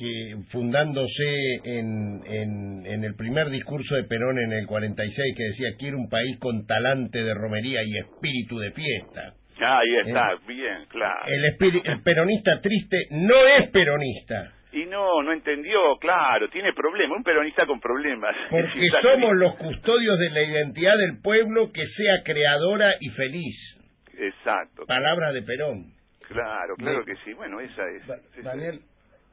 que 0.00 0.36
fundándose 0.50 1.60
en, 1.64 2.22
en, 2.24 2.86
en, 2.86 3.04
el 3.04 3.14
primer 3.16 3.50
discurso 3.50 3.96
de 3.96 4.04
Perón 4.04 4.38
en 4.38 4.52
el 4.52 4.66
46, 4.66 5.36
que 5.36 5.44
decía, 5.44 5.76
quiero 5.78 5.98
un 5.98 6.08
país 6.08 6.38
con 6.38 6.66
talante 6.66 7.22
de 7.22 7.34
romería 7.34 7.82
y 7.84 7.98
espíritu 7.98 8.58
de 8.58 8.72
fiesta. 8.72 9.34
Ah, 9.60 9.78
ahí 9.78 10.08
está, 10.08 10.32
¿Eh? 10.32 10.36
bien, 10.46 10.86
claro. 10.88 11.26
El, 11.26 11.44
el 11.84 12.02
peronista 12.02 12.60
triste 12.62 12.96
no 13.10 13.34
es 13.58 13.70
peronista. 13.70 14.54
Y 14.72 14.86
no, 14.86 15.22
no 15.22 15.32
entendió, 15.32 15.96
claro, 16.00 16.48
tiene 16.48 16.72
problemas, 16.72 17.18
un 17.18 17.24
peronista 17.24 17.66
con 17.66 17.80
problemas. 17.80 18.34
Porque 18.50 18.88
somos 19.02 19.30
los 19.36 19.56
custodios 19.56 20.18
de 20.18 20.30
la 20.30 20.42
identidad 20.42 20.96
del 20.96 21.20
pueblo 21.20 21.72
que 21.72 21.86
sea 21.86 22.22
creadora 22.24 22.94
y 23.00 23.08
feliz. 23.10 23.78
Exacto. 24.16 24.84
Palabra 24.86 25.32
de 25.32 25.42
Perón. 25.42 25.92
Claro, 26.28 26.76
claro 26.76 27.04
que 27.04 27.16
sí. 27.24 27.32
Bueno, 27.34 27.58
esa 27.60 27.82
es. 27.88 28.44
Daniel, 28.44 28.80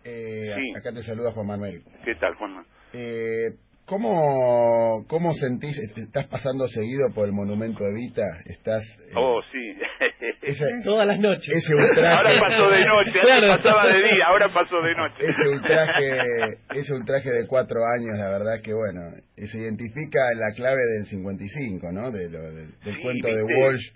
eh, 0.04 0.50
acá 0.76 0.91
te 0.91 1.04
saluda 1.04 1.32
Juan 1.32 1.47
Manuel. 1.47 1.84
¿Qué 2.04 2.15
tal, 2.15 2.34
Juanma? 2.36 2.65
Eh, 2.93 3.52
¿Cómo, 3.88 5.06
¿Cómo 5.08 5.34
sentís? 5.34 5.80
¿Estás 5.95 6.28
pasando 6.28 6.67
seguido 6.67 7.08
por 7.15 7.26
el 7.26 7.32
monumento 7.32 7.86
de 7.86 7.91
Evita? 7.91 8.23
¿Estás, 8.45 8.84
eh, 8.84 9.13
oh, 9.15 9.39
sí. 9.50 10.84
Todas 10.84 11.08
las 11.08 11.17
noches. 11.17 11.47
Ese 11.56 11.73
ultraje... 11.73 12.17
Ahora 12.17 12.32
pasó 12.38 12.69
de 12.69 12.86
noche, 12.86 13.19
claro. 13.21 13.47
pasaba 13.56 13.88
de 13.88 14.00
día, 14.00 14.26
ahora 14.28 14.50
pasó 14.50 14.82
de 14.82 14.93
noche. 14.93 15.15
Ese 15.19 15.47
ultraje, 15.47 16.58
ese 16.76 16.93
ultraje 16.93 17.32
de 17.32 17.47
cuatro 17.47 17.80
años, 17.97 18.19
la 18.19 18.30
verdad 18.30 18.62
que, 18.62 18.73
bueno, 18.73 19.00
se 19.38 19.58
identifica 19.58 20.19
la 20.36 20.54
clave 20.54 20.82
del 20.97 21.06
55, 21.06 21.89
¿no? 21.93 22.12
De 22.12 22.30
lo, 22.30 22.41
del 22.41 23.02
cuento 23.02 23.30
de 23.30 23.43
Walsh 23.43 23.91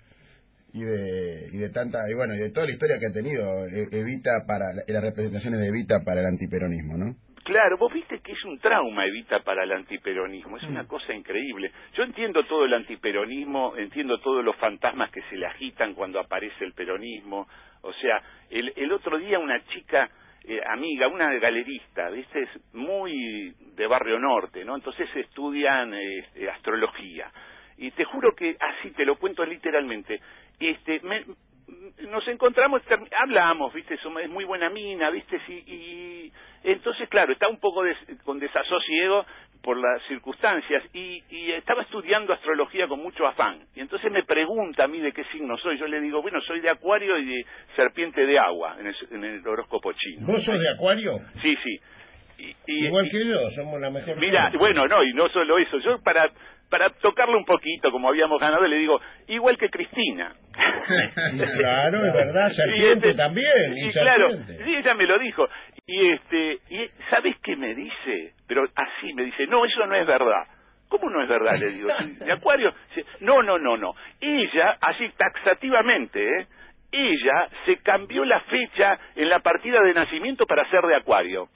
y 0.72 0.84
de, 0.84 1.48
y 1.52 1.58
de 1.58 1.68
tanta 1.68 1.98
y 2.10 2.14
bueno 2.14 2.34
y 2.34 2.38
de 2.38 2.50
toda 2.50 2.64
la 2.64 2.72
historia 2.72 2.96
que 2.98 3.08
ha 3.08 3.12
tenido 3.12 3.66
e, 3.66 3.88
Evita 3.92 4.30
para 4.48 4.72
las 4.72 5.02
representaciones 5.02 5.60
de 5.60 5.68
Evita 5.68 6.00
para 6.02 6.20
el 6.20 6.26
antiperonismo, 6.28 6.96
¿no? 6.96 7.14
Claro, 7.44 7.76
vos 7.76 7.92
viste 7.92 8.20
que 8.20 8.32
es 8.32 8.44
un 8.44 8.58
trauma 8.58 9.04
Evita 9.04 9.40
para 9.40 9.64
el 9.64 9.72
antiperonismo, 9.72 10.58
es 10.58 10.62
una 10.62 10.84
mm. 10.84 10.86
cosa 10.86 11.12
increíble. 11.12 11.72
Yo 11.94 12.04
entiendo 12.04 12.44
todo 12.44 12.64
el 12.64 12.74
antiperonismo, 12.74 13.76
entiendo 13.76 14.18
todos 14.18 14.44
los 14.44 14.56
fantasmas 14.56 15.10
que 15.10 15.22
se 15.22 15.36
le 15.36 15.46
agitan 15.46 15.94
cuando 15.94 16.20
aparece 16.20 16.64
el 16.64 16.72
peronismo. 16.72 17.48
O 17.80 17.92
sea, 17.94 18.22
el, 18.48 18.72
el 18.76 18.92
otro 18.92 19.18
día 19.18 19.40
una 19.40 19.64
chica 19.66 20.08
eh, 20.44 20.60
amiga, 20.66 21.06
una 21.06 21.32
galerista, 21.38 22.10
viste, 22.10 22.42
es 22.42 22.74
muy 22.74 23.54
de 23.76 23.86
barrio 23.86 24.18
norte, 24.18 24.64
¿no? 24.64 24.74
Entonces 24.74 25.08
estudian 25.14 25.94
este, 25.94 26.50
astrología. 26.50 27.30
Y 27.76 27.92
te 27.92 28.04
juro 28.04 28.34
que 28.34 28.56
así 28.58 28.90
te 28.90 29.04
lo 29.04 29.16
cuento 29.16 29.44
literalmente. 29.44 30.20
Este, 30.58 31.00
me, 31.00 31.24
nos 32.08 32.26
encontramos, 32.28 32.82
hablamos, 33.18 33.72
viste, 33.72 33.94
es 33.94 34.30
muy 34.30 34.44
buena 34.44 34.70
mina, 34.70 35.10
viste, 35.10 35.40
sí, 35.46 35.62
y 35.66 36.32
entonces, 36.64 37.08
claro, 37.08 37.32
está 37.32 37.48
un 37.48 37.58
poco 37.58 37.82
con 38.24 38.38
desasosiego 38.38 39.24
por 39.62 39.76
las 39.76 40.02
circunstancias 40.08 40.82
y, 40.92 41.22
y, 41.30 41.52
estaba 41.52 41.82
estudiando 41.82 42.32
astrología 42.32 42.88
con 42.88 43.00
mucho 43.00 43.26
afán. 43.26 43.60
Y 43.74 43.80
entonces 43.80 44.10
me 44.10 44.24
pregunta 44.24 44.84
a 44.84 44.88
mí 44.88 45.00
de 45.00 45.12
qué 45.12 45.24
signo 45.32 45.56
soy. 45.58 45.78
Yo 45.78 45.86
le 45.86 46.00
digo, 46.00 46.20
bueno, 46.20 46.40
soy 46.40 46.60
de 46.60 46.70
Acuario 46.70 47.16
y 47.18 47.26
de 47.26 47.46
Serpiente 47.76 48.26
de 48.26 48.38
Agua 48.38 48.76
en 48.78 48.88
el, 48.88 48.96
en 49.12 49.24
el 49.24 49.46
horóscopo 49.46 49.92
chino. 49.92 50.26
¿Vos 50.26 50.44
sos 50.44 50.60
de 50.60 50.68
Acuario? 50.68 51.18
Sí, 51.42 51.56
sí. 51.62 51.80
Y, 52.66 52.86
Igual 52.86 53.08
que 53.10 53.24
yo, 53.24 53.50
somos 53.50 53.80
la 53.80 53.90
mejor. 53.90 54.18
Mira, 54.18 54.50
bueno, 54.58 54.84
no, 54.86 55.04
y 55.04 55.12
no 55.14 55.28
solo 55.28 55.58
eso. 55.58 55.78
Yo 55.78 56.00
para 56.02 56.28
para 56.72 56.88
tocarle 56.88 57.36
un 57.36 57.44
poquito, 57.44 57.90
como 57.90 58.08
habíamos 58.08 58.40
ganado, 58.40 58.66
le 58.66 58.78
digo, 58.78 58.98
igual 59.28 59.58
que 59.58 59.68
Cristina. 59.68 60.34
claro, 61.58 62.06
es 62.06 62.14
verdad, 62.14 62.48
serpiente 62.48 63.10
este, 63.10 63.14
también. 63.14 63.76
Y, 63.76 63.90
claro, 63.90 64.30
sí, 64.46 64.74
ella 64.76 64.94
me 64.94 65.06
lo 65.06 65.18
dijo. 65.18 65.46
Y 65.86 66.12
este, 66.12 66.60
y 66.70 66.90
¿sabes 67.10 67.36
qué 67.42 67.56
me 67.56 67.74
dice? 67.74 68.32
Pero 68.48 68.64
así 68.74 69.12
me 69.12 69.24
dice, 69.24 69.46
no, 69.48 69.66
eso 69.66 69.86
no 69.86 69.96
es 69.96 70.06
verdad. 70.06 70.44
¿Cómo 70.88 71.10
no 71.10 71.22
es 71.22 71.28
verdad? 71.28 71.58
Le 71.58 71.72
digo, 71.72 71.88
¿de 72.24 72.32
Acuario? 72.32 72.72
No, 73.20 73.42
no, 73.42 73.58
no, 73.58 73.76
no. 73.76 73.92
Ella, 74.18 74.78
así 74.80 75.10
taxativamente, 75.10 76.24
¿eh? 76.24 76.46
ella 76.90 77.48
se 77.66 77.82
cambió 77.82 78.24
la 78.24 78.40
fecha 78.40 78.98
en 79.14 79.28
la 79.28 79.40
partida 79.40 79.82
de 79.82 79.92
nacimiento 79.92 80.46
para 80.46 80.68
ser 80.70 80.80
de 80.86 80.96
Acuario. 80.96 81.48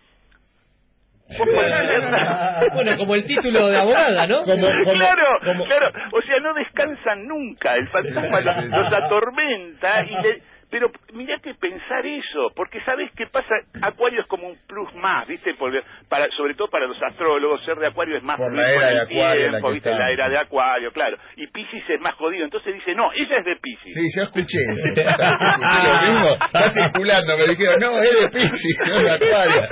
bueno, 2.74 2.96
como 2.96 3.14
el 3.16 3.24
título 3.24 3.68
de 3.68 3.76
abogada, 3.76 4.26
¿no? 4.28 4.44
claro, 4.44 5.40
claro. 5.66 5.90
O 6.12 6.22
sea, 6.22 6.38
no 6.40 6.54
descansan 6.54 7.26
nunca. 7.26 7.74
El 7.74 7.88
fantasma 7.88 8.40
los, 8.40 8.92
atormenta 8.92 10.04
y 10.04 10.22
le 10.22 10.42
pero 10.76 10.92
mira 11.14 11.38
que 11.42 11.54
pensar 11.54 12.04
eso, 12.04 12.52
porque 12.54 12.78
sabes 12.84 13.10
qué 13.16 13.26
pasa, 13.28 13.54
Acuario 13.80 14.20
es 14.20 14.26
como 14.26 14.46
un 14.46 14.58
plus 14.66 14.94
más, 14.96 15.26
¿viste? 15.26 15.54
Porque 15.58 15.80
para, 16.06 16.28
sobre 16.36 16.52
todo 16.52 16.68
para 16.68 16.86
los 16.86 17.02
astrólogos, 17.02 17.64
ser 17.64 17.78
de 17.78 17.86
Acuario 17.86 18.18
es 18.18 18.22
más 18.22 18.36
Por 18.36 18.54
la 18.54 18.70
era 18.70 18.90
de 18.90 19.00
Acuario, 19.00 19.50
tiempo, 19.52 19.70
¿viste? 19.70 19.90
La 19.94 20.10
era 20.10 20.28
de 20.28 20.36
Acuario, 20.36 20.92
claro. 20.92 21.16
Y 21.36 21.46
Piscis 21.46 21.82
es 21.88 21.98
más 22.02 22.14
jodido, 22.16 22.44
entonces 22.44 22.74
dice, 22.74 22.94
no, 22.94 23.10
ella 23.14 23.38
es 23.38 23.44
de 23.46 23.56
Piscis. 23.56 23.94
Sí, 23.94 24.06
yo 24.18 24.24
escuché. 24.24 24.58
lo 24.66 26.12
mismo, 26.12 26.28
está 26.44 26.68
circulando, 26.68 27.38
me 27.38 27.46
dijeron, 27.48 27.80
no, 27.80 27.98
es 28.02 28.20
de 28.20 28.28
Piscis, 28.28 28.78
no 28.86 28.94
es 28.96 29.02
de 29.02 29.10
Acuario. 29.12 29.62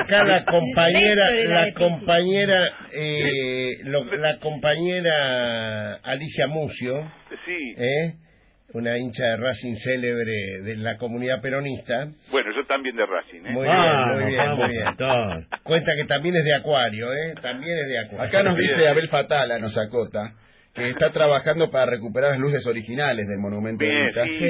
Acá 0.00 0.24
la 0.24 0.44
compañera, 0.46 1.30
la 1.44 1.74
compañera, 1.74 2.58
eh, 2.94 3.82
la 3.84 4.38
compañera 4.38 5.96
Alicia 6.04 6.46
Mucio, 6.46 7.12
sí. 7.44 7.74
¿eh? 7.76 8.27
Una 8.74 8.98
hincha 8.98 9.24
de 9.24 9.36
Racing 9.36 9.74
célebre 9.76 10.60
de 10.62 10.76
la 10.76 10.96
comunidad 10.98 11.40
peronista. 11.40 12.08
Bueno, 12.30 12.50
yo 12.54 12.66
también 12.66 12.96
de 12.96 13.06
Racing, 13.06 13.46
¿eh? 13.46 13.50
Muy 13.50 13.64
bien, 13.64 14.08
muy 14.14 14.24
bien, 14.24 14.50
muy 14.56 14.68
bien. 14.70 15.46
Cuenta 15.62 15.92
que 15.96 16.04
también 16.04 16.36
es 16.36 16.44
de 16.44 16.54
Acuario, 16.54 17.12
¿eh? 17.12 17.34
También 17.40 17.78
es 17.78 17.88
de 17.88 17.98
Acuario. 17.98 18.26
Acá 18.26 18.42
nos 18.42 18.56
dice 18.56 18.88
Abel 18.88 19.08
Fatala, 19.08 19.58
nos 19.58 19.76
acota, 19.78 20.34
que 20.74 20.90
está 20.90 21.10
trabajando 21.10 21.70
para 21.70 21.90
recuperar 21.90 22.32
las 22.32 22.40
luces 22.40 22.66
originales 22.66 23.26
del 23.26 23.38
monumento. 23.38 23.84
Bien, 23.84 24.10
sí, 24.30 24.46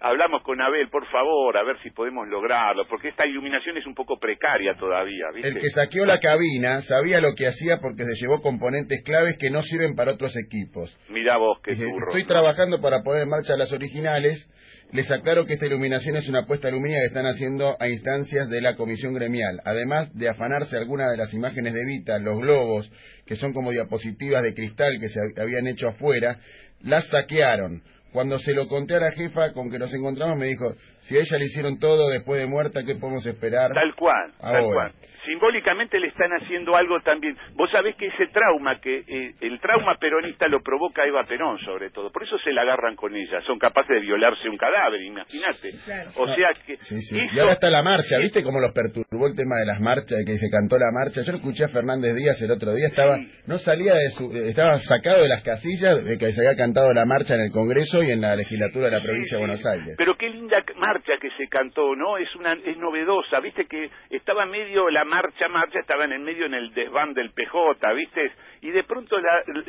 hablamos 0.00 0.42
con 0.42 0.60
Abel, 0.60 0.88
por 0.88 1.06
favor, 1.06 1.56
a 1.56 1.64
ver 1.64 1.76
si 1.82 1.90
podemos 1.90 2.28
lograrlo, 2.28 2.86
porque 2.88 3.08
esta 3.08 3.26
iluminación 3.26 3.76
es 3.76 3.86
un 3.86 3.94
poco 3.94 4.18
precaria 4.18 4.74
todavía. 4.74 5.26
¿viste? 5.34 5.48
El 5.48 5.58
que 5.58 5.70
saqueó 5.70 6.04
la 6.04 6.20
cabina 6.20 6.82
sabía 6.82 7.20
lo 7.20 7.34
que 7.34 7.46
hacía 7.46 7.78
porque 7.78 8.04
se 8.04 8.14
llevó 8.14 8.40
componentes 8.42 9.02
claves 9.04 9.36
que 9.38 9.50
no 9.50 9.62
sirven 9.62 9.94
para 9.94 10.12
otros 10.12 10.36
equipos. 10.36 10.96
Mira 11.08 11.36
vos, 11.36 11.60
qué 11.62 11.74
turro. 11.76 12.08
Estoy 12.08 12.24
trabajando 12.24 12.80
para 12.80 13.02
poner 13.02 13.22
en 13.22 13.30
marcha 13.30 13.56
las 13.56 13.72
originales. 13.72 14.48
Les 14.92 15.10
aclaro 15.10 15.46
que 15.46 15.54
esta 15.54 15.66
iluminación 15.66 16.14
es 16.14 16.28
una 16.28 16.42
apuesta 16.42 16.68
alumínea 16.68 17.00
que 17.00 17.06
están 17.06 17.26
haciendo 17.26 17.76
a 17.80 17.88
instancias 17.88 18.48
de 18.48 18.60
la 18.60 18.76
comisión 18.76 19.14
gremial. 19.14 19.60
Además 19.64 20.14
de 20.14 20.28
afanarse 20.28 20.76
algunas 20.76 21.10
de 21.10 21.16
las 21.16 21.34
imágenes 21.34 21.74
de 21.74 21.84
Vita, 21.84 22.18
los 22.20 22.38
globos, 22.38 22.88
que 23.26 23.34
son 23.34 23.52
como 23.52 23.72
diapositivas 23.72 24.44
de 24.44 24.54
cristal 24.54 24.98
que 25.00 25.08
se 25.08 25.18
habían 25.42 25.66
hecho 25.66 25.88
afuera, 25.88 26.38
las 26.82 27.08
saquearon 27.08 27.82
cuando 28.16 28.38
se 28.38 28.54
lo 28.54 28.66
conté 28.66 28.94
a 28.94 29.00
la 29.00 29.12
jefa 29.12 29.52
con 29.52 29.70
que 29.70 29.78
nos 29.78 29.92
encontramos, 29.92 30.38
me 30.38 30.46
dijo, 30.46 30.72
si 31.00 31.18
a 31.18 31.20
ella 31.20 31.36
le 31.36 31.44
hicieron 31.44 31.78
todo 31.78 32.08
después 32.08 32.40
de 32.40 32.46
muerta, 32.46 32.82
¿qué 32.82 32.94
podemos 32.94 33.26
esperar? 33.26 33.70
Tal 33.74 33.94
cual, 33.94 34.32
tal 34.40 34.64
cual 34.72 34.92
simbólicamente 35.26 35.98
le 35.98 36.08
están 36.08 36.30
haciendo 36.32 36.76
algo 36.76 37.00
también. 37.00 37.36
Vos 37.54 37.70
sabés 37.70 37.96
que 37.96 38.06
ese 38.06 38.28
trauma, 38.28 38.80
que 38.80 39.04
eh, 39.06 39.34
el 39.40 39.60
trauma 39.60 39.96
peronista 39.98 40.48
lo 40.48 40.62
provoca 40.62 41.04
Eva 41.04 41.24
Perón 41.24 41.58
sobre 41.58 41.90
todo, 41.90 42.10
por 42.10 42.22
eso 42.22 42.38
se 42.38 42.52
la 42.52 42.62
agarran 42.62 42.96
con 42.96 43.14
ella, 43.14 43.40
son 43.42 43.58
capaces 43.58 43.88
de 43.88 44.00
violarse 44.00 44.48
un 44.48 44.56
cadáver, 44.56 45.02
imagínate. 45.02 45.70
O 46.16 46.34
sea 46.34 46.50
que... 46.64 46.78
Y 47.34 47.38
ahora 47.38 47.54
está 47.54 47.70
la 47.70 47.82
marcha, 47.82 48.18
¿viste 48.20 48.42
cómo 48.42 48.60
los 48.60 48.72
perturbó 48.72 49.26
el 49.26 49.34
tema 49.34 49.56
de 49.58 49.66
las 49.66 49.80
marchas, 49.80 50.18
de 50.18 50.24
que 50.24 50.38
se 50.38 50.48
cantó 50.50 50.78
la 50.78 50.90
marcha? 50.92 51.22
Yo 51.22 51.32
lo 51.32 51.38
escuché 51.38 51.64
a 51.64 51.68
Fernández 51.68 52.14
Díaz 52.14 52.40
el 52.42 52.50
otro 52.50 52.72
día, 52.72 52.86
estaba 52.88 53.18
no 53.46 53.58
salía 53.58 53.94
de 53.94 54.10
su... 54.10 54.30
estaba 54.32 54.78
sacado 54.80 55.22
de 55.22 55.28
las 55.28 55.42
casillas 55.42 56.04
de 56.04 56.18
que 56.18 56.32
se 56.32 56.40
había 56.40 56.56
cantado 56.56 56.92
la 56.92 57.04
marcha 57.04 57.34
en 57.34 57.40
el 57.42 57.50
Congreso 57.50 58.02
y 58.02 58.10
en 58.10 58.20
la 58.20 58.36
legislatura 58.36 58.86
de 58.86 58.96
la 58.96 59.02
provincia 59.02 59.36
de 59.36 59.40
Buenos 59.40 59.66
Aires. 59.66 59.94
Pero 59.98 60.16
qué 60.16 60.28
linda 60.30 60.62
marcha 60.76 61.12
que 61.20 61.30
se 61.36 61.48
cantó, 61.48 61.94
¿no? 61.94 62.18
Es 62.18 62.34
una 62.36 62.52
es 62.52 62.76
novedosa, 62.76 63.40
¿viste? 63.40 63.66
Que 63.66 63.90
estaba 64.10 64.46
medio 64.46 64.88
la 64.90 65.04
marcha, 65.04 65.15
marcha, 65.48 65.80
estaban 65.80 66.12
en 66.12 66.22
medio 66.22 66.46
en 66.46 66.54
el 66.54 66.72
desván 66.74 67.14
del 67.14 67.30
PJ, 67.30 67.92
¿viste? 67.94 68.32
Y 68.62 68.70
de 68.70 68.84
pronto 68.84 69.16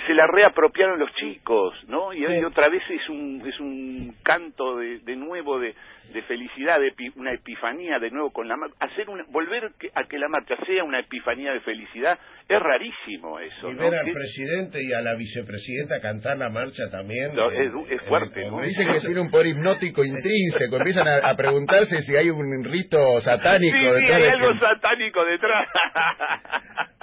se 0.05 0.13
la 0.13 0.27
reapropiaron 0.27 0.99
los 0.99 1.13
chicos, 1.15 1.73
¿no? 1.87 2.13
Y, 2.13 2.25
otra 2.43 2.69
vez 2.69 2.83
es 2.89 3.09
un, 3.09 3.43
es 3.45 3.59
un 3.59 4.15
canto 4.23 4.77
de, 4.77 4.99
de 4.99 5.15
nuevo 5.15 5.59
de, 5.59 5.75
de 6.13 6.21
felicidad, 6.23 6.79
de 6.79 6.93
una 7.15 7.33
epifanía 7.33 7.99
de 7.99 8.09
nuevo 8.11 8.31
con 8.31 8.47
la 8.47 8.55
marcha. 8.55 8.75
Hacer 8.79 9.09
una, 9.09 9.23
volver 9.29 9.71
a 9.93 10.03
que 10.03 10.17
la 10.17 10.27
marcha 10.27 10.55
sea 10.65 10.83
una 10.83 10.99
epifanía 10.99 11.51
de 11.51 11.59
felicidad 11.61 12.17
es 12.47 12.59
rarísimo 12.59 13.39
eso. 13.39 13.71
Y 13.71 13.75
ver 13.75 13.93
al 13.93 14.11
presidente 14.11 14.79
y 14.81 14.93
a 14.93 15.01
la 15.01 15.15
vicepresidenta 15.15 15.99
cantar 15.99 16.37
la 16.37 16.49
marcha 16.49 16.89
también. 16.89 17.31
es, 17.31 18.01
fuerte, 18.07 18.45
¿no? 18.49 18.61
Dicen 18.61 18.87
que 18.93 18.99
tiene 18.99 19.21
un 19.21 19.29
poder 19.29 19.47
hipnótico 19.47 20.03
intrínseco. 20.03 20.77
Empiezan 20.77 21.07
a, 21.07 21.35
preguntarse 21.35 21.97
si 21.99 22.15
hay 22.15 22.29
un 22.29 22.63
rito 22.63 22.97
satánico 23.21 23.77
sí, 23.77 23.95
detrás. 23.95 24.21
Sí, 24.21 24.27
hay 24.27 24.29
algo 24.29 24.59
satánico 24.59 25.25
detrás. 25.25 25.67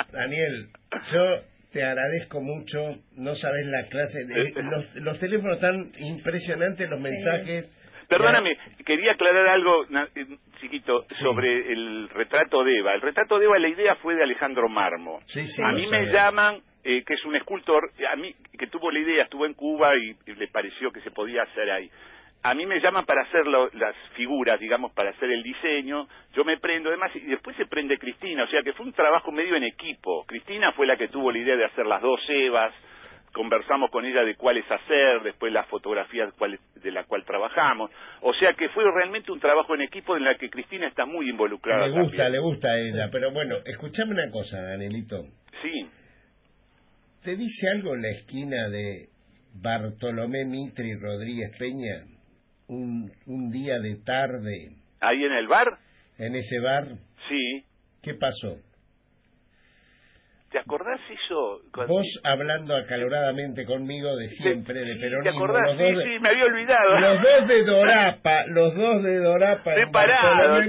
Daniel, 0.13 0.69
yo 1.13 1.21
te 1.73 1.85
agradezco 1.85 2.41
mucho. 2.41 2.79
No 3.17 3.35
sabes 3.35 3.67
la 3.67 3.89
clase. 3.89 4.25
De, 4.25 4.63
los, 4.63 4.95
los 4.97 5.19
teléfonos 5.19 5.57
están 5.57 5.91
impresionantes, 5.99 6.89
los 6.89 7.01
mensajes. 7.01 7.84
Perdóname, 8.09 8.57
quería 8.85 9.13
aclarar 9.13 9.49
algo, 9.49 9.85
eh, 10.15 10.27
chiquito, 10.61 11.05
sobre 11.21 11.73
el 11.73 12.09
retrato 12.11 12.65
de 12.65 12.79
Eva. 12.79 12.95
El 12.95 13.01
retrato 13.01 13.39
de 13.39 13.47
Eva, 13.47 13.59
la 13.59 13.69
idea 13.69 13.95
fue 13.97 14.15
de 14.15 14.23
Alejandro 14.23 14.69
Marmo. 14.69 15.21
a 15.63 15.73
mí 15.73 15.87
me 15.87 16.07
llaman, 16.13 16.61
eh, 16.83 17.03
que 17.05 17.15
es 17.15 17.25
un 17.25 17.37
escultor, 17.37 17.91
a 18.11 18.17
mí 18.17 18.35
que 18.59 18.67
tuvo 18.67 18.91
la 18.91 18.99
idea, 18.99 19.25
estuvo 19.25 19.47
en 19.47 19.55
Cuba 19.55 19.93
y, 19.97 20.15
le 20.33 20.49
pareció 20.49 20.91
que 20.91 21.01
se 21.01 21.11
podía 21.11 21.43
hacer 21.43 21.71
ahí. 21.71 21.91
A 22.43 22.53
mí 22.53 22.67
me 22.67 22.79
llaman 22.79 23.07
para 23.07 23.23
hacer 23.23 23.47
las 23.47 23.97
figuras, 24.17 24.61
digamos, 24.61 24.93
para 24.93 25.11
hacer 25.11 25.31
el 25.31 25.43
diseño. 25.43 26.07
Yo 26.35 26.45
me 26.45 26.59
prendo, 26.59 26.91
además, 26.91 27.11
y 27.17 27.21
después 27.21 27.57
se 27.57 27.65
prende 27.65 27.97
Cristina. 27.97 28.45
O 28.45 28.49
sea 28.49 28.63
que 28.63 28.75
fue 28.75 28.85
un 28.85 28.93
trabajo 28.93 29.33
medio 29.33 29.57
en 29.57 29.65
equipo. 29.65 30.27
Cristina 30.27 30.71
fue 30.73 30.87
la 30.87 30.99
que 30.99 31.09
tuvo 31.09 31.33
la 31.33 31.39
idea 31.39 31.57
de 31.57 31.65
hacer 31.65 31.87
las 31.87 32.03
dos 32.03 32.21
Evas 32.29 32.75
conversamos 33.35 33.91
con 33.91 34.07
ella 34.07 34.23
de 34.23 34.37
cuáles 34.37 34.65
hacer, 34.71 35.23
después 35.25 35.53
las 35.53 35.67
fotografías 35.67 36.33
de 36.77 36.91
la 36.93 37.05
cual 37.05 37.25
trabajamos. 37.25 37.91
O 38.23 38.33
sea 38.35 38.55
que 38.55 38.69
fue 38.71 38.85
realmente 38.95 39.33
un 39.33 39.41
trabajo 39.41 39.75
en 39.75 39.83
equipo 39.83 40.17
en 40.17 40.25
la 40.25 40.37
que 40.37 40.49
Cristina 40.49 40.87
está 40.87 41.05
muy 41.05 41.29
involucrada. 41.29 41.89
Le 41.89 42.01
gusta, 42.01 42.29
le 42.29 42.39
gusta 42.39 42.69
a 42.69 42.79
ella, 42.79 43.09
pero 43.11 43.33
bueno, 43.33 43.57
escúchame 43.67 44.13
una 44.13 44.31
cosa, 44.31 44.63
Danielito. 44.63 45.27
Sí. 45.63 45.91
¿Te 47.23 47.37
dice 47.37 47.67
algo 47.75 47.97
la 47.97 48.09
esquina 48.11 48.69
de 48.69 49.09
Bartolomé 49.61 50.45
Mitre 50.45 50.87
y 50.89 50.95
Rodríguez 50.95 51.51
Peña? 51.59 52.05
Un, 52.69 53.11
un 53.27 53.51
día 53.51 53.79
de 53.79 53.97
tarde. 53.97 54.77
¿Ahí 55.01 55.25
en 55.25 55.33
el 55.33 55.49
bar? 55.49 55.67
¿En 56.19 56.35
ese 56.37 56.61
bar? 56.61 56.87
Sí. 57.29 57.65
¿Qué 58.01 58.15
pasó? 58.15 58.59
¿Te 60.55 60.61
acordás 60.61 61.01
eso? 61.11 61.63
Vos 61.89 62.07
hablando 62.23 62.77
acaloradamente 62.77 63.67
conmigo 63.67 64.15
de 64.15 64.27
siempre, 64.27 64.85
de 64.85 64.95
peronismo. 65.01 65.23
¿Te 65.25 65.29
acordás? 65.31 65.77
sí, 65.77 66.01
sí, 66.01 66.19
me 66.21 66.29
había 66.29 66.45
olvidado. 66.45 67.01
Los 67.01 67.21
dos 67.23 67.49
de 67.49 67.65
Dorapa, 67.65 68.47
los 68.47 68.77
dos 68.77 69.03
de 69.03 69.19
Dorapa. 69.19 69.75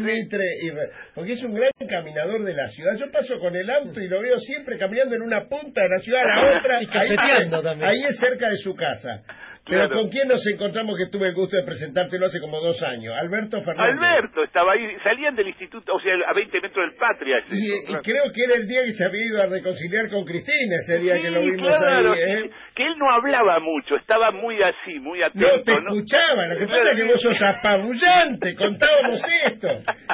Mitre 0.02 0.44
y... 0.64 0.72
Porque 1.14 1.34
es 1.34 1.44
un 1.44 1.54
gran 1.54 1.70
caminador 1.88 2.44
de 2.44 2.56
la 2.56 2.68
ciudad. 2.70 2.94
Yo 2.98 3.12
paso 3.12 3.38
con 3.38 3.56
el 3.56 3.70
auto 3.70 4.02
y 4.02 4.08
lo 4.08 4.22
veo 4.22 4.38
siempre 4.40 4.80
caminando 4.80 5.18
en 5.18 5.22
una 5.22 5.48
punta 5.48 5.84
de 5.84 5.90
la 5.90 6.00
ciudad 6.00 6.22
a 6.24 6.26
la 6.26 6.58
otra. 6.58 6.82
y 6.82 6.88
ahí, 6.88 7.16
también. 7.52 7.84
ahí 7.88 8.04
es 8.10 8.18
cerca 8.18 8.50
de 8.50 8.58
su 8.58 8.74
casa. 8.74 9.22
Pero 9.68 9.90
¿con 9.90 10.10
quién 10.10 10.28
nos 10.28 10.46
encontramos 10.46 10.96
que 10.96 11.08
tuve 11.10 11.30
el 11.30 11.34
gusto 11.34 11.58
de 11.58 11.64
presentártelo 11.64 12.28
hace 12.28 12.40
como 12.40 12.60
dos 12.60 12.82
años? 12.84 13.16
Alberto 13.20 13.62
Fernández. 13.64 13.98
Alberto 14.00 14.44
estaba 14.44 14.74
ahí, 14.74 14.96
salían 15.04 15.36
del 15.36 15.48
instituto, 15.48 15.94
o 15.96 16.00
sea, 16.00 16.14
a 16.30 16.34
20 16.34 16.62
metros 16.62 16.86
del 16.88 16.96
Patria. 16.98 17.38
Y, 17.50 17.96
creo 18.04 18.32
que 18.32 18.44
era 18.44 18.56
el 18.56 18.68
día 18.68 18.84
que 18.84 18.94
se 18.94 19.04
había 19.04 19.26
ido 19.26 19.42
a 19.42 19.48
reconciliar 19.48 20.10
con 20.10 20.24
Cristina, 20.24 20.78
ese 20.82 21.00
día 21.00 21.20
que 21.20 21.32
lo 21.32 21.42
vimos 21.42 21.74
ahí. 21.82 22.06
¿eh? 22.06 22.50
Que 22.76 22.84
él 22.86 22.94
no 22.98 23.10
hablaba 23.10 23.60
mucho, 23.60 23.96
estaba 23.96 24.30
muy 24.30 24.62
así, 24.62 25.00
muy 25.00 25.24
atento. 25.24 25.48
No 25.48 25.64
te 25.64 25.72
escuchaba, 25.72 26.46
lo 26.48 26.60
que 26.60 26.68
pasa 26.68 26.92
es 26.92 26.96
que 26.96 27.04
vos 27.04 27.22
sos 27.22 27.42
apabullante, 27.42 28.56
contábamos 28.56 29.22
esto. 29.46 29.68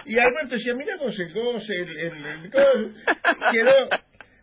Y 0.05 0.17
Alberto 0.17 0.55
decía, 0.55 0.73
mira 0.75 0.95
vos 0.97 1.19
el 1.19 1.33
goce, 1.33 1.73
el, 1.75 1.97
el, 1.97 2.25
el, 2.25 2.51
quedó 3.51 3.89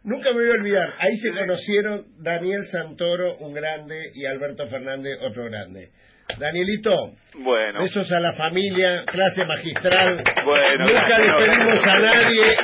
Nunca 0.05 0.31
me 0.31 0.37
voy 0.37 0.51
a 0.51 0.55
olvidar, 0.55 0.95
ahí 0.99 1.17
se 1.17 1.31
conocieron 1.31 2.07
Daniel 2.23 2.67
Santoro, 2.67 3.37
un 3.39 3.53
grande, 3.53 4.11
y 4.15 4.25
Alberto 4.27 4.67
Fernández, 4.69 5.19
otro 5.23 5.45
grande. 5.45 5.91
Danielito, 6.37 6.95
bueno. 7.35 7.81
besos 7.81 8.13
a 8.13 8.21
la 8.21 8.35
familia, 8.35 9.03
clase 9.07 9.45
magistral. 9.47 10.23
Bueno, 10.45 10.85
Nunca 10.85 11.19
despedimos 11.19 11.87
a 11.87 11.99
nadie 12.01 12.55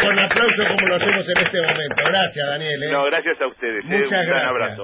con 0.00 0.18
aplauso 0.18 0.62
como 0.68 0.86
lo 0.88 0.96
hacemos 0.96 1.26
en 1.28 1.44
este 1.44 1.58
momento. 1.60 1.96
Gracias, 2.04 2.46
Daniel. 2.46 2.82
¿eh? 2.82 2.92
No, 2.92 3.04
gracias 3.06 3.40
a 3.40 3.46
ustedes. 3.48 3.84
Muchas 3.84 4.12
Un 4.12 4.26
gran 4.26 4.46
abrazo. 4.46 4.76